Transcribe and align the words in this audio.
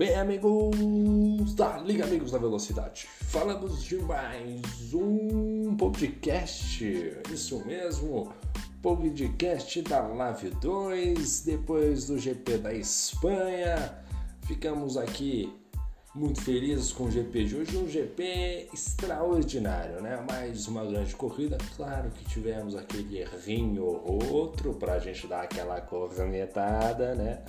Bem, 0.00 0.14
amigos 0.14 1.54
da 1.54 1.76
Liga 1.76 2.04
Amigos 2.04 2.30
da 2.30 2.38
Velocidade, 2.38 3.06
falamos 3.26 3.84
de 3.84 3.96
mais 3.96 4.94
um 4.94 5.76
podcast, 5.76 6.82
isso 7.30 7.62
mesmo, 7.66 8.32
podcast 8.80 9.82
da 9.82 10.00
Live 10.00 10.52
2, 10.52 11.42
depois 11.42 12.06
do 12.06 12.18
GP 12.18 12.56
da 12.56 12.72
Espanha, 12.72 14.02
ficamos 14.46 14.96
aqui 14.96 15.54
muito 16.14 16.40
felizes 16.40 16.92
com 16.92 17.04
o 17.04 17.10
GP 17.10 17.44
de 17.44 17.56
hoje, 17.56 17.76
um 17.76 17.86
GP 17.86 18.70
extraordinário, 18.72 20.00
né? 20.00 20.24
Mais 20.26 20.66
uma 20.66 20.82
grande 20.82 21.14
corrida, 21.14 21.58
claro 21.76 22.10
que 22.10 22.24
tivemos 22.24 22.74
aquele 22.74 23.18
errinho 23.18 23.84
ou 23.84 24.32
outro 24.32 24.72
para 24.72 24.94
a 24.94 24.98
gente 24.98 25.26
dar 25.26 25.42
aquela 25.42 25.78
cornetada, 25.82 27.14
né? 27.14 27.44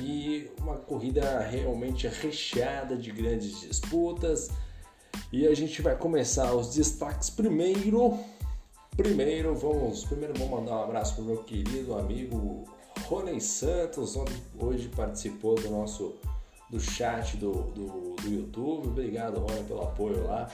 E 0.00 0.50
uma 0.58 0.76
corrida 0.76 1.40
realmente 1.40 2.08
recheada 2.08 2.96
de 2.96 3.10
grandes 3.10 3.60
disputas. 3.60 4.50
E 5.32 5.46
a 5.46 5.54
gente 5.54 5.82
vai 5.82 5.96
começar 5.96 6.54
os 6.54 6.74
destaques 6.74 7.30
primeiro. 7.30 8.18
Primeiro, 8.96 9.54
vamos, 9.54 10.04
primeiro 10.04 10.34
vou 10.34 10.48
mandar 10.48 10.76
um 10.76 10.82
abraço 10.84 11.14
para 11.14 11.22
o 11.22 11.26
meu 11.26 11.38
querido 11.44 11.96
amigo 11.96 12.64
Rony 13.04 13.40
Santos, 13.40 14.16
onde 14.16 14.32
hoje 14.58 14.88
participou 14.88 15.54
do 15.54 15.70
nosso 15.70 16.16
do 16.70 16.78
chat 16.78 17.36
do, 17.36 17.52
do, 17.52 18.16
do 18.16 18.28
YouTube. 18.28 18.88
Obrigado, 18.88 19.40
Rony, 19.40 19.64
pelo 19.64 19.82
apoio 19.82 20.24
lá. 20.26 20.48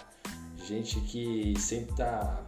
Gente 0.64 1.00
que 1.00 1.55
sempre 1.58 1.94
tá. 1.94 2.45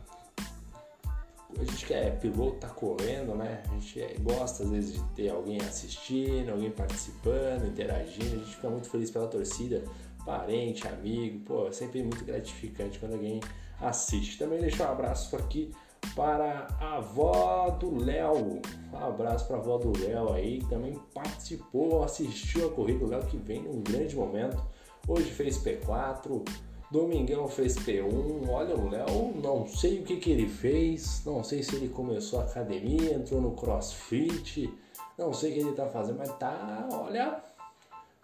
A 1.57 1.65
gente 1.65 1.87
que 1.87 1.95
é 1.95 2.11
piloto, 2.11 2.59
tá 2.59 2.69
correndo, 2.69 3.35
né? 3.35 3.63
A 3.69 3.73
gente 3.75 4.01
é, 4.01 4.15
gosta 4.21 4.65
às 4.65 4.71
vezes 4.71 4.95
de 4.95 5.03
ter 5.15 5.31
alguém 5.31 5.59
assistindo, 5.61 6.51
alguém 6.51 6.71
participando, 6.71 7.67
interagindo. 7.67 8.37
A 8.37 8.39
gente 8.39 8.55
fica 8.57 8.69
muito 8.69 8.89
feliz 8.91 9.11
pela 9.11 9.27
torcida, 9.27 9.83
parente, 10.25 10.87
amigo. 10.87 11.41
Pô, 11.47 11.67
é 11.67 11.73
sempre 11.73 12.03
muito 12.03 12.25
gratificante 12.25 12.99
quando 12.99 13.15
alguém 13.15 13.41
assiste. 13.81 14.39
Também 14.39 14.61
deixar 14.61 14.91
um 14.91 14.93
abraço 14.93 15.35
aqui 15.37 15.73
para 16.15 16.67
a 16.79 16.97
avó 16.97 17.71
do 17.71 17.97
Léo. 17.97 18.61
Um 18.93 18.97
abraço 18.97 19.47
para 19.47 19.57
a 19.57 19.61
avó 19.61 19.79
do 19.79 19.99
Léo 19.99 20.33
aí, 20.33 20.59
que 20.59 20.69
também 20.69 21.01
participou, 21.15 22.03
assistiu 22.05 22.69
a 22.69 22.73
corrida. 22.73 23.05
O 23.05 23.09
Léo 23.09 23.25
que 23.27 23.39
vem 23.39 23.63
num 23.63 23.81
grande 23.83 24.15
momento. 24.15 24.63
Hoje 25.07 25.31
fez 25.31 25.57
P4, 25.59 26.47
Domingão 26.91 27.47
fez 27.49 27.77
P1. 27.77 28.49
Olha 28.49 28.75
o 28.75 28.89
Léo, 28.89 29.35
não 29.43 29.67
sei 29.67 30.01
o 30.01 30.05
que, 30.05 30.17
que 30.17 30.31
ele 30.31 30.49
fez, 30.49 31.23
não 31.25 31.45
sei 31.45 31.63
se 31.63 31.77
ele 31.77 31.89
começou 31.89 32.41
a 32.41 32.45
academia, 32.45 33.15
entrou 33.15 33.41
no 33.41 33.53
crossfit, 33.53 34.73
não 35.19 35.33
sei 35.33 35.51
o 35.51 35.55
que 35.55 35.61
ele 35.61 35.73
tá 35.73 35.87
fazendo, 35.87 36.19
mas 36.19 36.33
tá, 36.39 36.89
olha, 36.91 37.43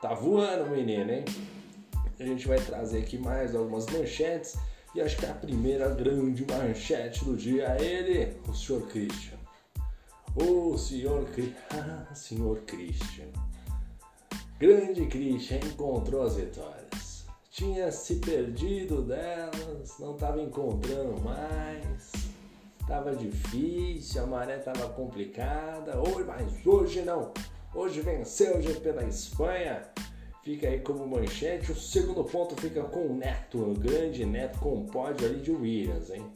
tá 0.01 0.15
voando 0.15 0.65
o 0.65 0.71
menino, 0.71 1.11
hein? 1.13 1.25
A 2.19 2.25
gente 2.25 2.47
vai 2.47 2.59
trazer 2.59 3.01
aqui 3.01 3.19
mais 3.19 3.55
algumas 3.55 3.87
manchetes. 3.87 4.57
E 4.95 5.01
acho 5.01 5.17
que 5.17 5.27
a 5.27 5.35
primeira 5.35 5.89
grande 5.89 6.47
manchete 6.47 7.25
do 7.25 7.37
dia 7.37 7.77
é 7.79 7.85
ele, 7.85 8.37
o 8.49 8.55
senhor 8.55 8.87
Christian. 8.87 9.37
O 10.37 10.79
senhor, 10.79 11.29
ah, 11.71 12.15
senhor 12.15 12.61
Christian. 12.61 13.27
Grande 14.59 15.07
Christian 15.07 15.59
encontrou 15.59 16.23
as 16.23 16.37
vitórias. 16.37 17.04
Tinha 17.55 17.93
se 17.93 18.17
perdido 18.17 19.03
delas, 19.03 19.97
não 20.01 20.17
estava 20.17 20.43
encontrando 20.43 21.21
mais. 21.21 22.11
Estava 22.81 23.15
difícil, 23.15 24.25
a 24.25 24.27
maré 24.27 24.57
estava 24.57 24.89
complicada. 24.89 25.97
Hoje, 26.01 26.25
mas 26.25 26.67
hoje 26.67 27.03
não. 27.03 27.33
Hoje 27.73 28.01
venceu 28.01 28.59
o 28.59 28.61
GP 28.61 28.91
da 28.91 29.05
Espanha 29.05 29.85
fica 30.43 30.67
aí 30.67 30.81
como 30.81 31.07
manchete. 31.07 31.71
O 31.71 31.77
segundo 31.77 32.25
ponto 32.25 32.61
fica 32.61 32.83
com 32.83 33.07
o 33.07 33.15
Neto, 33.15 33.59
o 33.59 33.75
grande 33.75 34.27
Neto 34.27 34.59
com 34.59 34.81
o 34.81 34.87
pódio 34.87 35.25
ali 35.25 35.39
de 35.39 35.53
Williams, 35.53 36.11
hein? 36.11 36.27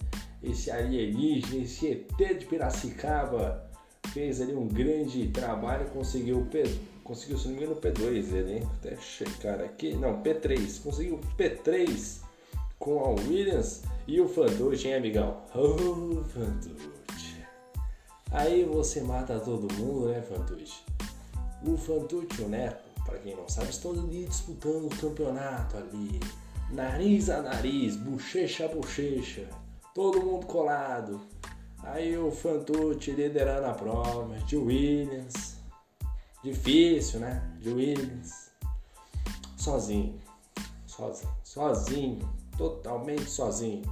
Esse 0.40 0.70
alienígena, 0.70 1.64
esse 1.64 1.88
ET 1.88 2.38
de 2.38 2.46
Piracicaba 2.46 3.67
fez 4.12 4.40
ali 4.40 4.54
um 4.54 4.66
grande 4.66 5.28
trabalho, 5.28 5.86
conseguiu 5.90 6.46
P, 6.50 6.62
conseguiu 7.04 7.38
se 7.38 7.48
engano 7.48 7.76
P2 7.76 8.32
ele, 8.34 8.52
hein? 8.54 8.70
Até 8.78 8.96
checar 8.96 9.60
aqui, 9.60 9.94
não, 9.94 10.22
P3, 10.22 10.82
conseguiu 10.82 11.20
P3 11.36 12.20
com 12.78 13.00
a 13.00 13.08
Williams 13.10 13.82
e 14.06 14.20
o 14.20 14.28
Fantucci, 14.28 14.88
hein, 14.88 14.94
amigão? 14.94 15.42
Oh, 15.54 16.22
Fantucci. 16.24 17.36
Aí 18.30 18.64
você 18.64 19.00
mata 19.00 19.40
todo 19.40 19.72
mundo, 19.74 20.08
né, 20.08 20.22
Fantucci? 20.22 20.84
O 21.66 21.76
Fantucci, 21.76 22.42
o 22.42 22.48
Neto, 22.48 22.84
para 23.04 23.18
quem 23.18 23.34
não 23.34 23.48
sabe, 23.48 23.70
estão 23.70 23.92
ali 23.92 24.24
disputando 24.24 24.86
o 24.86 24.96
campeonato 24.96 25.76
ali, 25.76 26.20
nariz 26.70 27.30
a 27.30 27.42
nariz, 27.42 27.96
bochecha 27.96 28.66
a 28.66 28.68
bochecha, 28.68 29.48
todo 29.94 30.20
mundo 30.20 30.46
colado. 30.46 31.20
Aí 31.82 32.16
o 32.18 32.30
Fantucci 32.30 33.12
liderando 33.12 33.66
a 33.66 33.72
prova, 33.72 34.36
de 34.40 34.56
Williams, 34.56 35.56
difícil, 36.42 37.20
né? 37.20 37.50
De 37.60 37.70
Williams, 37.70 38.50
sozinho, 39.56 40.20
sozinho, 40.86 41.32
sozinho, 41.44 42.34
totalmente 42.56 43.30
sozinho. 43.30 43.82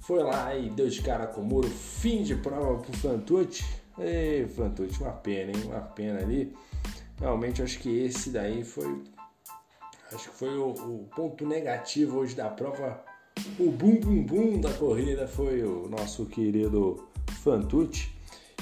Foi 0.00 0.22
lá 0.22 0.54
e 0.56 0.68
deu 0.70 0.88
de 0.88 1.00
cara 1.02 1.26
com 1.28 1.42
o 1.42 1.44
muro, 1.44 1.68
fim 1.68 2.22
de 2.22 2.34
prova 2.34 2.82
pro 2.82 2.92
Fantucci. 2.96 3.64
Ei, 3.98 4.48
Fantucci, 4.48 5.00
uma 5.00 5.12
pena, 5.12 5.52
hein? 5.52 5.64
Uma 5.66 5.80
pena 5.80 6.18
ali. 6.18 6.56
Realmente 7.20 7.62
acho 7.62 7.78
que 7.78 8.04
esse 8.04 8.30
daí 8.30 8.64
foi. 8.64 9.04
Acho 10.12 10.30
que 10.30 10.36
foi 10.36 10.58
o, 10.58 10.70
o 10.70 11.08
ponto 11.14 11.46
negativo 11.46 12.18
hoje 12.18 12.34
da 12.34 12.48
prova. 12.48 13.04
O 13.58 13.70
bum 13.70 13.98
bum 14.00 14.22
bum 14.22 14.60
da 14.60 14.72
corrida 14.72 15.26
foi 15.26 15.62
o 15.62 15.88
nosso 15.88 16.26
querido 16.26 17.08
Fantucci. 17.42 18.10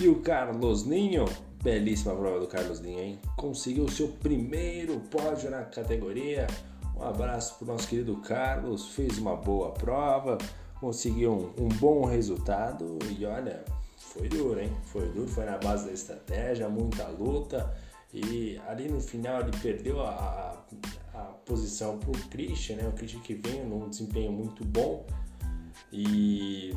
E 0.00 0.08
o 0.08 0.20
Carlos 0.20 0.86
Ninho, 0.86 1.26
belíssima 1.62 2.14
prova 2.14 2.40
do 2.40 2.46
Carlos 2.46 2.80
Ninho, 2.80 2.98
hein? 2.98 3.18
Conseguiu 3.36 3.84
o 3.84 3.90
seu 3.90 4.08
primeiro 4.08 4.98
pódio 5.10 5.50
na 5.50 5.64
categoria. 5.64 6.46
Um 6.96 7.02
abraço 7.02 7.56
para 7.56 7.64
o 7.64 7.68
nosso 7.68 7.86
querido 7.88 8.16
Carlos, 8.16 8.88
fez 8.88 9.18
uma 9.18 9.36
boa 9.36 9.70
prova, 9.70 10.38
conseguiu 10.80 11.32
um, 11.32 11.64
um, 11.64 11.68
bom 11.68 12.04
resultado 12.06 12.98
e 13.18 13.24
olha, 13.26 13.62
foi 13.98 14.28
duro, 14.28 14.60
hein? 14.60 14.72
Foi 14.84 15.06
duro, 15.10 15.28
foi 15.28 15.44
na 15.44 15.58
base 15.58 15.86
da 15.86 15.92
estratégia, 15.92 16.68
muita 16.68 17.06
luta 17.08 17.74
e 18.12 18.58
ali 18.66 18.88
no 18.88 19.00
final 19.00 19.40
ele 19.40 19.52
perdeu 19.62 20.00
a, 20.00 20.64
posição 21.50 21.98
para 21.98 22.10
o 22.10 22.28
Christian, 22.28 22.76
né? 22.76 22.88
O 22.88 22.92
Christian 22.92 23.20
que 23.20 23.34
vem 23.34 23.64
num 23.64 23.88
desempenho 23.88 24.30
muito 24.30 24.64
bom 24.64 25.04
e 25.92 26.72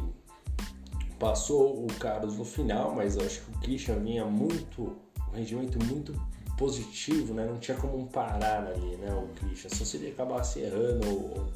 passou 1.20 1.86
o 1.86 1.88
Carlos 2.00 2.38
no 2.38 2.44
final, 2.44 2.96
mas 2.96 3.16
eu 3.16 3.24
acho 3.24 3.42
que 3.42 3.52
o 3.52 3.60
Christian 3.60 4.00
vinha 4.00 4.26
muito, 4.26 4.98
um 5.32 5.36
rendimento 5.36 5.78
muito 5.86 6.20
positivo, 6.58 7.36
né? 7.36 7.46
Não 7.46 7.60
tinha 7.60 7.78
como 7.78 8.08
parar 8.08 8.66
ali, 8.66 8.98
né? 8.98 9.14
O 9.14 9.28
Christian, 9.36 9.70
só 9.70 9.86
se 9.86 9.98
ele 9.98 10.10
acabasse 10.10 10.62
errando 10.62 11.08
ou, 11.08 11.48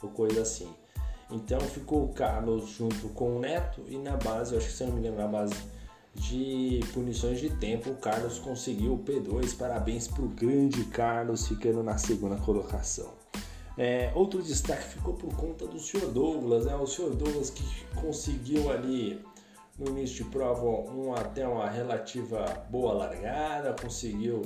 ou 0.00 0.10
coisa 0.10 0.42
assim. 0.42 0.68
Então 1.28 1.60
ficou 1.60 2.04
o 2.04 2.12
Carlos 2.12 2.70
junto 2.70 3.08
com 3.10 3.36
o 3.36 3.40
Neto 3.40 3.82
e 3.88 3.98
na 3.98 4.16
base, 4.16 4.52
eu 4.52 4.58
acho 4.58 4.68
que 4.68 4.72
se 4.72 4.84
eu 4.84 4.88
não 4.88 4.94
me 4.94 5.00
engano, 5.00 5.16
na 5.16 5.26
base 5.26 5.54
de 6.14 6.80
punições 6.92 7.40
de 7.40 7.50
tempo, 7.50 7.90
o 7.90 7.96
Carlos 7.96 8.38
conseguiu 8.38 8.94
o 8.94 8.98
P2. 8.98 9.56
Parabéns 9.56 10.08
para 10.08 10.24
o 10.24 10.28
grande 10.28 10.84
Carlos, 10.84 11.46
ficando 11.46 11.82
na 11.82 11.98
segunda 11.98 12.36
colocação. 12.36 13.12
É, 13.78 14.12
outro 14.14 14.42
destaque 14.42 14.88
ficou 14.88 15.14
por 15.14 15.34
conta 15.36 15.66
do 15.66 15.78
Sr. 15.78 16.10
Douglas, 16.12 16.66
né? 16.66 16.74
o 16.74 16.86
Sr. 16.86 17.14
Douglas 17.14 17.50
que 17.50 17.64
conseguiu 17.94 18.70
ali 18.70 19.24
no 19.78 19.88
início 19.88 20.24
de 20.24 20.30
prova 20.30 20.66
um, 20.66 21.14
até 21.14 21.46
uma 21.48 21.68
relativa 21.68 22.44
boa 22.68 22.92
largada, 22.92 23.74
conseguiu 23.80 24.42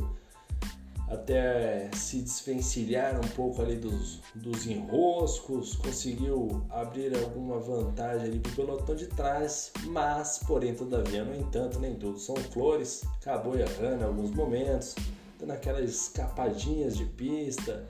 até 1.14 1.90
se 1.94 2.20
desvencilhar 2.20 3.16
um 3.16 3.28
pouco 3.28 3.62
ali 3.62 3.76
dos, 3.76 4.20
dos 4.34 4.66
enroscos, 4.66 5.74
conseguiu 5.76 6.64
abrir 6.70 7.16
alguma 7.16 7.58
vantagem 7.58 8.26
ali 8.26 8.38
para 8.38 8.52
pelotão 8.52 8.94
de 8.94 9.06
trás, 9.06 9.72
mas, 9.86 10.38
porém, 10.46 10.74
todavia, 10.74 11.24
no 11.24 11.34
entanto, 11.34 11.78
nem 11.78 11.94
tudo 11.96 12.18
são 12.18 12.36
flores, 12.36 13.04
acabou 13.20 13.56
errando 13.56 14.02
em 14.02 14.06
alguns 14.06 14.30
momentos, 14.30 14.94
dando 15.38 15.52
aquelas 15.52 15.88
escapadinhas 15.88 16.96
de 16.96 17.04
pista, 17.04 17.86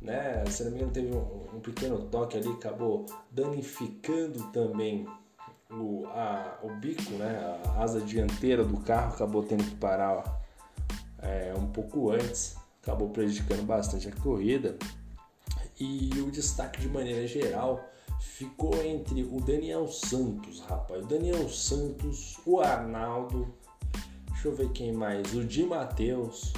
né? 0.00 0.44
Se 0.46 0.64
não 0.64 0.72
me 0.72 0.78
engano, 0.78 0.92
teve 0.92 1.14
um, 1.14 1.56
um 1.56 1.60
pequeno 1.60 1.98
toque 2.08 2.36
ali, 2.36 2.48
acabou 2.48 3.06
danificando 3.30 4.42
também 4.52 5.06
o, 5.70 6.04
a, 6.06 6.58
o 6.62 6.70
bico, 6.74 7.12
né? 7.12 7.60
A 7.64 7.82
asa 7.82 8.00
dianteira 8.00 8.64
do 8.64 8.78
carro 8.78 9.14
acabou 9.14 9.42
tendo 9.42 9.64
que 9.64 9.76
parar 9.76 10.42
é, 11.18 11.54
um 11.56 11.66
pouco 11.68 12.10
antes, 12.10 12.56
acabou 12.82 13.10
prejudicando 13.10 13.64
bastante 13.64 14.08
a 14.08 14.12
corrida. 14.12 14.76
E 15.78 16.10
o 16.20 16.30
destaque 16.30 16.80
de 16.80 16.88
maneira 16.88 17.26
geral 17.26 17.88
ficou 18.20 18.74
entre 18.84 19.24
o 19.24 19.40
Daniel 19.40 19.88
Santos, 19.88 20.60
rapaz. 20.60 21.04
O 21.04 21.06
Daniel 21.06 21.48
Santos, 21.48 22.38
o 22.44 22.60
Arnaldo, 22.60 23.52
deixa 24.28 24.48
eu 24.48 24.54
ver 24.54 24.70
quem 24.72 24.92
mais, 24.92 25.34
o 25.34 25.44
Di 25.44 25.64
Matheus. 25.64 26.52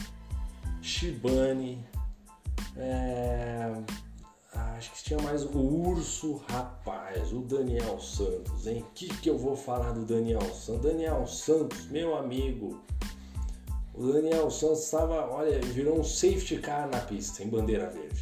Shibane, 0.82 1.82
é, 2.76 3.72
acho 4.52 4.92
que 4.92 5.04
tinha 5.04 5.22
mais 5.22 5.44
o 5.44 5.58
Urso, 5.58 6.42
rapaz, 6.48 7.32
o 7.32 7.40
Daniel 7.40 7.98
Santos, 7.98 8.66
hein? 8.66 8.84
O 8.86 8.92
que, 8.92 9.08
que 9.08 9.30
eu 9.30 9.38
vou 9.38 9.56
falar 9.56 9.92
do 9.92 10.04
Daniel 10.04 10.42
Santos? 10.54 10.82
Daniel 10.82 11.26
Santos, 11.26 11.86
meu 11.86 12.16
amigo, 12.16 12.82
o 13.94 14.12
Daniel 14.12 14.50
Santos 14.50 14.84
estava, 14.84 15.30
olha, 15.30 15.60
virou 15.60 16.00
um 16.00 16.04
safety 16.04 16.58
car 16.58 16.88
na 16.88 16.98
pista, 16.98 17.42
em 17.42 17.48
bandeira 17.48 17.88
verde. 17.88 18.20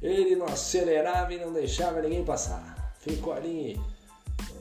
Ele 0.00 0.34
não 0.34 0.46
acelerava 0.46 1.34
e 1.34 1.38
não 1.38 1.52
deixava 1.52 2.00
ninguém 2.00 2.24
passar. 2.24 2.94
Ficou 2.98 3.32
ali, 3.32 3.78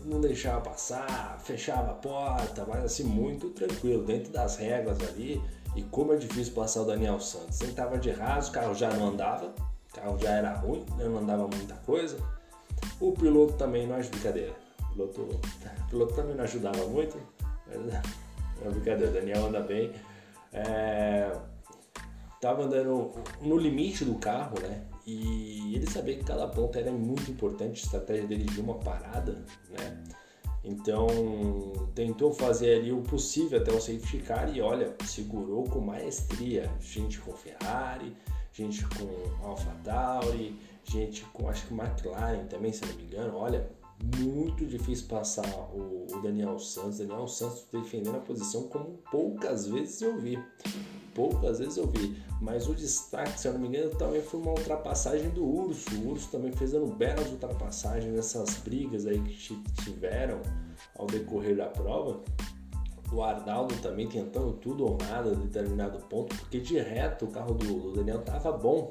não 0.04 0.20
deixava 0.20 0.62
passar, 0.62 1.40
fechava 1.40 1.92
a 1.92 1.94
porta, 1.94 2.66
mas 2.68 2.84
assim, 2.84 3.04
muito 3.04 3.52
tranquilo, 3.52 4.04
dentro 4.04 4.32
das 4.32 4.58
regras 4.58 4.98
ali. 5.08 5.42
E 5.76 5.84
como 5.84 6.14
é 6.14 6.18
difícil 6.18 6.54
passar 6.54 6.82
o 6.82 6.86
Daniel 6.86 7.20
Santos. 7.20 7.62
Ele 7.62 7.70
estava 7.70 7.98
de 7.98 8.10
raso, 8.12 8.50
o 8.50 8.54
carro 8.54 8.74
já 8.74 8.90
não 8.90 9.10
andava, 9.10 9.54
o 9.92 9.96
carro 9.96 10.18
já 10.18 10.32
era 10.32 10.54
ruim, 10.56 10.86
não 10.98 11.20
andava 11.20 11.48
muita 11.48 11.76
coisa. 11.86 12.18
O 13.00 13.14
piloto 13.14 13.54
também 13.54 13.88
não 13.88 13.96
ajuda, 13.96 14.18
brincadeira. 14.18 14.56
O 14.92 15.08
piloto, 15.08 15.22
o 15.86 15.90
piloto 15.90 16.16
também 16.16 16.36
não 16.36 16.44
ajudava 16.44 16.86
muito, 16.88 17.18
mas 17.68 17.94
é 18.66 18.70
brincadeira, 18.70 19.12
o 19.12 19.14
Daniel 19.14 19.46
anda 19.46 19.62
bem. 19.62 19.94
É, 20.52 21.32
tava 22.42 22.64
andando 22.64 23.14
no 23.42 23.58
limite 23.58 24.06
do 24.06 24.16
carro, 24.16 24.60
né? 24.62 24.84
E 25.06 25.74
ele 25.76 25.90
sabia 25.90 26.18
que 26.18 26.24
cada 26.24 26.48
ponta 26.48 26.80
era 26.80 26.92
muito 26.92 27.32
importante, 27.32 27.82
a 27.82 27.84
estratégia 27.86 28.28
dele 28.28 28.44
de 28.44 28.60
uma 28.60 28.76
parada, 28.76 29.44
né? 29.70 30.04
Então 30.64 31.08
tentou 31.96 32.34
fazer 32.34 32.80
ali 32.80 32.92
o 32.92 33.02
possível 33.02 33.60
até 33.60 33.72
o 33.72 33.80
safety 33.80 34.18
car 34.20 34.54
e 34.54 34.62
olha, 34.62 34.94
segurou 35.06 35.64
com 35.64 35.80
maestria. 35.80 36.70
Gente 36.82 37.20
com 37.20 37.32
Ferrari, 37.32 38.14
gente 38.52 38.86
com 38.86 39.48
AlphaTauri, 39.48 40.60
gente 40.84 41.24
com 41.32 41.48
acho 41.48 41.68
que 41.68 41.74
McLaren 41.74 42.46
também, 42.48 42.74
se 42.74 42.86
não 42.86 42.96
me 42.96 43.04
engano. 43.04 43.38
Olha, 43.38 43.70
muito 44.04 44.66
difícil 44.66 45.08
passar 45.08 45.48
o, 45.74 46.08
Daniel 46.22 46.60
Santos. 46.60 47.00
Daniel 47.00 47.28
Santos 47.28 47.66
defendendo 47.72 48.16
a 48.16 48.20
posição 48.20 48.68
como 48.68 49.00
poucas 49.12 49.68
vezes 49.68 50.02
eu 50.02 50.20
vi 50.20 50.38
poucas 51.18 51.58
vezes 51.58 51.78
eu 51.78 51.88
vi. 51.88 52.16
Mas 52.40 52.70
o 52.70 52.76
destaque, 52.76 53.40
se 53.40 53.48
eu 53.48 53.54
não 53.54 53.60
me 53.60 53.68
engano, 53.68 53.90
também 53.96 54.22
foi 54.22 54.40
uma 54.40 54.52
ultrapassagem 54.52 55.32
do 55.32 55.44
Urso. 55.44 55.90
O 55.96 56.12
Urso 56.12 56.30
também 56.30 56.52
fez 56.52 56.72
dando 56.72 56.94
belas 56.94 57.28
ultrapassagens 57.32 58.14
nessas 58.14 58.58
brigas 58.58 59.08
aí 59.08 59.20
que 59.20 59.56
tiveram 59.84 60.40
ao 60.96 61.08
decorrer 61.08 61.58
da 61.58 61.66
prova. 61.66 62.22
O 63.12 63.24
Arnaldo 63.24 63.74
também 63.82 64.08
tentando 64.08 64.54
tudo 64.54 64.86
ou 64.86 64.98
nada 64.98 65.32
a 65.32 65.34
determinado 65.34 65.98
ponto, 66.06 66.36
porque 66.36 66.60
de 66.60 66.78
reto 66.78 67.26
o 67.26 67.30
carro 67.30 67.56
do, 67.56 67.80
do 67.80 67.94
Daniel 67.94 68.22
tava 68.22 68.52
bom. 68.52 68.88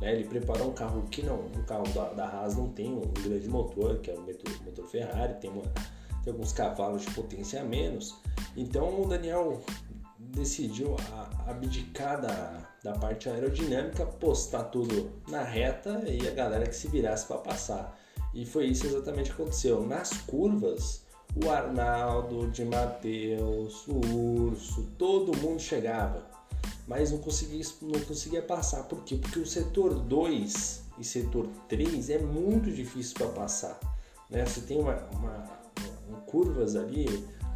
Né? 0.00 0.14
Ele 0.14 0.24
preparou 0.24 0.70
um 0.70 0.72
carro 0.72 1.02
que 1.10 1.22
não, 1.22 1.36
o 1.36 1.64
carro 1.66 1.86
da, 1.92 2.10
da 2.10 2.26
Haas 2.26 2.56
não 2.56 2.68
tem 2.68 2.92
um 2.92 3.00
grande 3.22 3.48
motor, 3.48 3.98
que 3.98 4.10
é 4.10 4.14
o 4.14 4.20
motor, 4.20 4.62
motor 4.64 4.86
Ferrari, 4.86 5.34
tem, 5.34 5.50
uma, 5.50 5.62
tem 6.24 6.32
alguns 6.32 6.52
cavalos 6.52 7.02
de 7.02 7.10
potência 7.12 7.60
a 7.60 7.64
menos. 7.64 8.16
Então 8.56 9.02
o 9.02 9.06
Daniel 9.06 9.60
decidiu 10.18 10.96
abdicar 11.46 12.20
da, 12.20 12.68
da 12.82 12.92
parte 12.92 13.28
aerodinâmica, 13.28 14.06
postar 14.06 14.64
tudo 14.64 15.10
na 15.28 15.42
reta 15.42 16.02
e 16.06 16.26
a 16.26 16.30
galera 16.30 16.66
que 16.66 16.74
se 16.74 16.88
virasse 16.88 17.26
para 17.26 17.38
passar. 17.38 17.98
E 18.32 18.46
foi 18.46 18.66
isso 18.66 18.86
exatamente 18.86 19.30
que 19.30 19.42
aconteceu. 19.42 19.84
Nas 19.84 20.12
curvas, 20.22 21.04
o 21.44 21.50
Arnaldo, 21.50 22.48
de 22.50 22.64
Mateus, 22.64 23.86
o 23.88 23.98
Urso, 24.46 24.88
todo 24.96 25.36
mundo 25.38 25.60
chegava, 25.60 26.29
mas 26.86 27.10
não 27.10 27.18
conseguia, 27.18 27.64
não 27.82 28.00
conseguia 28.00 28.42
passar. 28.42 28.84
Por 28.84 29.02
quê? 29.04 29.16
Porque 29.16 29.38
o 29.38 29.46
setor 29.46 29.94
2 29.94 30.82
e 30.98 31.04
setor 31.04 31.46
3 31.68 32.10
é 32.10 32.18
muito 32.18 32.70
difícil 32.70 33.14
para 33.14 33.28
passar. 33.28 33.78
Né? 34.28 34.44
Você 34.44 34.60
tem 34.60 34.80
uma, 34.80 34.96
uma, 35.12 35.60
uma 36.08 36.18
curvas 36.26 36.76
ali 36.76 37.06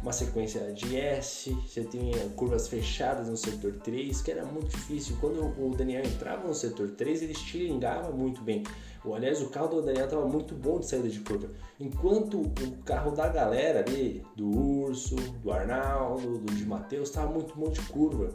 uma 0.05 0.13
sequência 0.13 0.71
de 0.71 0.95
S, 0.95 1.51
você 1.51 1.83
tinha 1.83 2.29
curvas 2.35 2.67
fechadas 2.67 3.27
no 3.27 3.35
setor 3.35 3.73
3, 3.77 4.21
que 4.21 4.29
era 4.29 4.45
muito 4.45 4.67
difícil. 4.67 5.17
Quando 5.19 5.41
o 5.59 5.75
Daniel 5.75 6.05
entrava 6.05 6.47
no 6.47 6.53
setor 6.53 6.91
3, 6.91 7.23
ele 7.23 7.31
estilingava 7.31 8.11
muito 8.11 8.39
bem. 8.43 8.61
Aliás, 9.03 9.41
o 9.41 9.49
carro 9.49 9.67
do 9.67 9.81
Daniel 9.81 10.05
estava 10.05 10.27
muito 10.27 10.53
bom 10.53 10.79
de 10.79 10.85
saída 10.85 11.09
de 11.09 11.19
curva. 11.21 11.49
Enquanto 11.79 12.39
o 12.39 12.77
carro 12.85 13.11
da 13.11 13.27
galera 13.27 13.79
ali, 13.79 14.23
do 14.35 14.47
Urso, 14.47 15.15
do 15.15 15.51
Arnaldo, 15.51 16.37
do 16.37 16.53
de 16.53 16.65
Matheus, 16.65 17.09
estava 17.09 17.31
muito 17.31 17.55
bom 17.55 17.71
de 17.71 17.81
curva. 17.81 18.29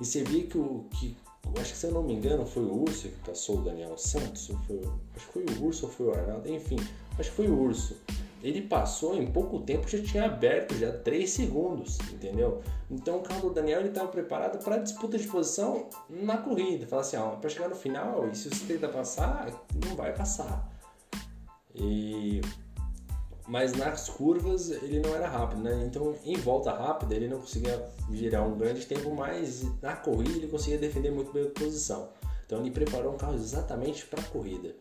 E 0.00 0.04
você 0.04 0.22
via 0.24 0.46
que 0.46 0.58
o. 0.58 0.86
Que, 0.90 1.16
acho 1.58 1.72
que 1.72 1.78
se 1.78 1.86
eu 1.86 1.92
não 1.92 2.02
me 2.02 2.14
engano 2.14 2.46
foi 2.46 2.62
o 2.62 2.82
Urso 2.82 3.08
que 3.08 3.18
passou 3.30 3.58
o 3.58 3.62
Daniel 3.62 3.96
Santos, 3.98 4.50
foi, 4.66 4.80
acho 5.16 5.26
que 5.26 5.32
foi 5.32 5.44
o 5.44 5.64
Urso 5.64 5.86
ou 5.86 5.92
foi 5.92 6.06
o 6.06 6.12
Arnaldo, 6.12 6.48
enfim, 6.48 6.76
acho 7.18 7.30
que 7.30 7.36
foi 7.36 7.48
o 7.48 7.60
Urso 7.60 7.96
ele 8.42 8.62
passou 8.62 9.16
em 9.16 9.26
pouco 9.30 9.60
tempo 9.60 9.88
já 9.88 10.02
tinha 10.02 10.24
aberto 10.24 10.74
já 10.74 10.92
3 10.92 11.30
segundos, 11.30 11.98
entendeu? 12.12 12.60
Então 12.90 13.18
o 13.18 13.22
carro 13.22 13.48
do 13.48 13.54
Daniel 13.54 13.80
ele 13.80 13.90
estava 13.90 14.08
preparado 14.08 14.62
para 14.62 14.78
disputa 14.78 15.16
de 15.16 15.26
posição 15.28 15.88
na 16.10 16.36
corrida. 16.36 16.86
Fala 16.86 17.02
assim, 17.02 17.16
ó, 17.16 17.36
para 17.36 17.48
chegar 17.48 17.68
no 17.68 17.76
final, 17.76 18.28
e 18.28 18.34
se 18.34 18.50
você 18.50 18.66
tenta 18.66 18.88
passar, 18.88 19.48
não 19.86 19.94
vai 19.94 20.12
passar. 20.12 20.68
E 21.74 22.40
mas 23.46 23.72
nas 23.72 24.08
curvas 24.08 24.70
ele 24.70 25.00
não 25.00 25.14
era 25.14 25.28
rápido, 25.28 25.62
né? 25.62 25.84
Então 25.86 26.14
em 26.24 26.36
volta 26.36 26.72
rápida 26.72 27.14
ele 27.14 27.28
não 27.28 27.40
conseguia 27.40 27.82
virar 28.08 28.42
um 28.42 28.56
grande 28.56 28.86
tempo, 28.86 29.14
mas 29.14 29.64
na 29.80 29.96
corrida 29.96 30.36
ele 30.36 30.48
conseguia 30.48 30.78
defender 30.78 31.10
muito 31.10 31.32
bem 31.32 31.44
a 31.44 31.50
posição. 31.50 32.08
Então 32.46 32.60
ele 32.60 32.70
preparou 32.70 33.14
um 33.14 33.16
carro 33.16 33.34
exatamente 33.34 34.06
para 34.06 34.20
a 34.20 34.24
corrida. 34.24 34.74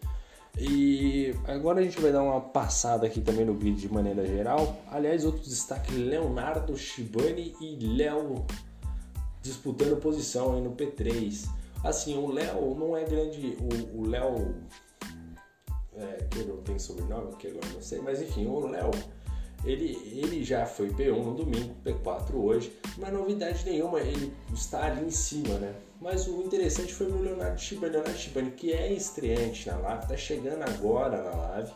E 0.57 1.33
agora 1.45 1.79
a 1.79 1.83
gente 1.83 1.99
vai 2.01 2.11
dar 2.11 2.23
uma 2.23 2.41
passada 2.41 3.07
aqui 3.07 3.21
também 3.21 3.45
no 3.45 3.53
grid 3.53 3.79
de 3.79 3.91
maneira 3.91 4.25
geral. 4.25 4.77
Aliás, 4.91 5.23
outro 5.25 5.41
destaque: 5.41 5.93
Leonardo 5.93 6.75
Shibani 6.77 7.55
e 7.61 7.77
Léo 7.77 8.45
disputando 9.41 9.99
posição 9.99 10.55
aí 10.55 10.61
no 10.61 10.71
P3. 10.71 11.47
Assim, 11.83 12.17
o 12.17 12.31
Léo 12.31 12.75
não 12.75 12.95
é 12.95 13.03
grande. 13.03 13.57
O 13.93 14.05
Léo. 14.05 14.55
É, 15.93 16.25
que 16.29 16.43
não 16.43 16.57
tenho 16.57 16.79
sobrenome, 16.79 17.35
que 17.35 17.47
agora 17.47 17.67
não 17.73 17.81
sei, 17.81 17.99
mas 17.99 18.21
enfim, 18.21 18.47
o 18.47 18.65
Léo 18.65 18.91
ele, 19.63 19.97
ele 20.05 20.43
já 20.43 20.65
foi 20.65 20.89
P1 20.89 21.23
no 21.23 21.35
domingo, 21.35 21.75
P4 21.85 22.33
hoje, 22.33 22.75
é 23.01 23.11
novidade 23.11 23.63
nenhuma, 23.65 23.99
ele 23.99 24.33
está 24.53 24.85
ali 24.85 25.05
em 25.05 25.11
cima, 25.11 25.55
né? 25.55 25.75
Mas 25.99 26.27
o 26.27 26.41
interessante 26.41 26.93
foi 26.93 27.07
o 27.11 27.21
Leonardo 27.21 27.61
Shibani, 27.61 27.93
Leonardo 27.93 28.17
Shibani, 28.17 28.51
que 28.51 28.73
é 28.73 28.91
estreante 28.91 29.67
na 29.67 29.77
live, 29.77 30.03
está 30.03 30.17
chegando 30.17 30.63
agora 30.63 31.21
na 31.21 31.31
live, 31.31 31.71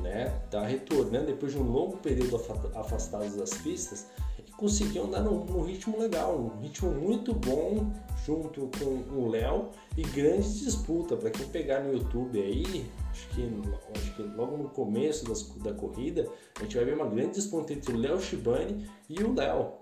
né? 0.00 0.38
Tá 0.50 0.66
retornando 0.66 1.26
depois 1.26 1.52
de 1.52 1.58
um 1.58 1.62
longo 1.62 1.96
período 1.96 2.36
afastado 2.74 3.34
das 3.38 3.54
pistas 3.54 4.06
e 4.38 4.52
conseguiu 4.52 5.04
andar 5.04 5.22
num, 5.22 5.44
num 5.46 5.62
ritmo 5.62 5.98
legal, 5.98 6.38
um 6.38 6.60
ritmo 6.60 6.90
muito 6.90 7.32
bom 7.32 7.90
junto 8.26 8.70
com 8.78 9.18
o 9.18 9.28
Léo 9.30 9.70
e 9.96 10.02
grande 10.02 10.60
disputa 10.60 11.16
para 11.16 11.30
quem 11.30 11.46
pegar 11.46 11.80
no 11.80 11.94
YouTube 11.94 12.38
aí, 12.38 12.84
acho 13.14 13.28
que, 13.28 13.48
acho 13.94 14.14
que 14.14 14.22
logo 14.22 14.56
no 14.56 14.68
começo 14.68 15.24
das, 15.24 15.48
da 15.58 15.72
corrida, 15.72 16.28
a 16.58 16.62
gente 16.62 16.76
vai 16.76 16.84
ver 16.84 16.94
uma 16.94 17.06
grande 17.06 17.34
disputa 17.34 17.72
entre 17.72 17.92
o 17.92 17.96
Léo 17.96 18.20
Shibani 18.20 18.88
e 19.08 19.22
o 19.22 19.32
Léo. 19.32 19.74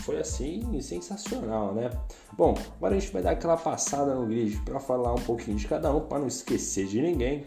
Foi 0.00 0.18
assim 0.18 0.80
sensacional, 0.80 1.74
né? 1.74 1.90
Bom, 2.36 2.54
agora 2.76 2.94
a 2.94 2.98
gente 2.98 3.12
vai 3.12 3.22
dar 3.22 3.32
aquela 3.32 3.56
passada 3.56 4.14
no 4.14 4.26
grid 4.26 4.56
para 4.64 4.78
falar 4.78 5.12
um 5.12 5.22
pouquinho 5.22 5.56
de 5.56 5.66
cada 5.66 5.92
um, 5.94 6.00
para 6.00 6.18
não 6.18 6.28
esquecer 6.28 6.86
de 6.86 7.00
ninguém. 7.00 7.46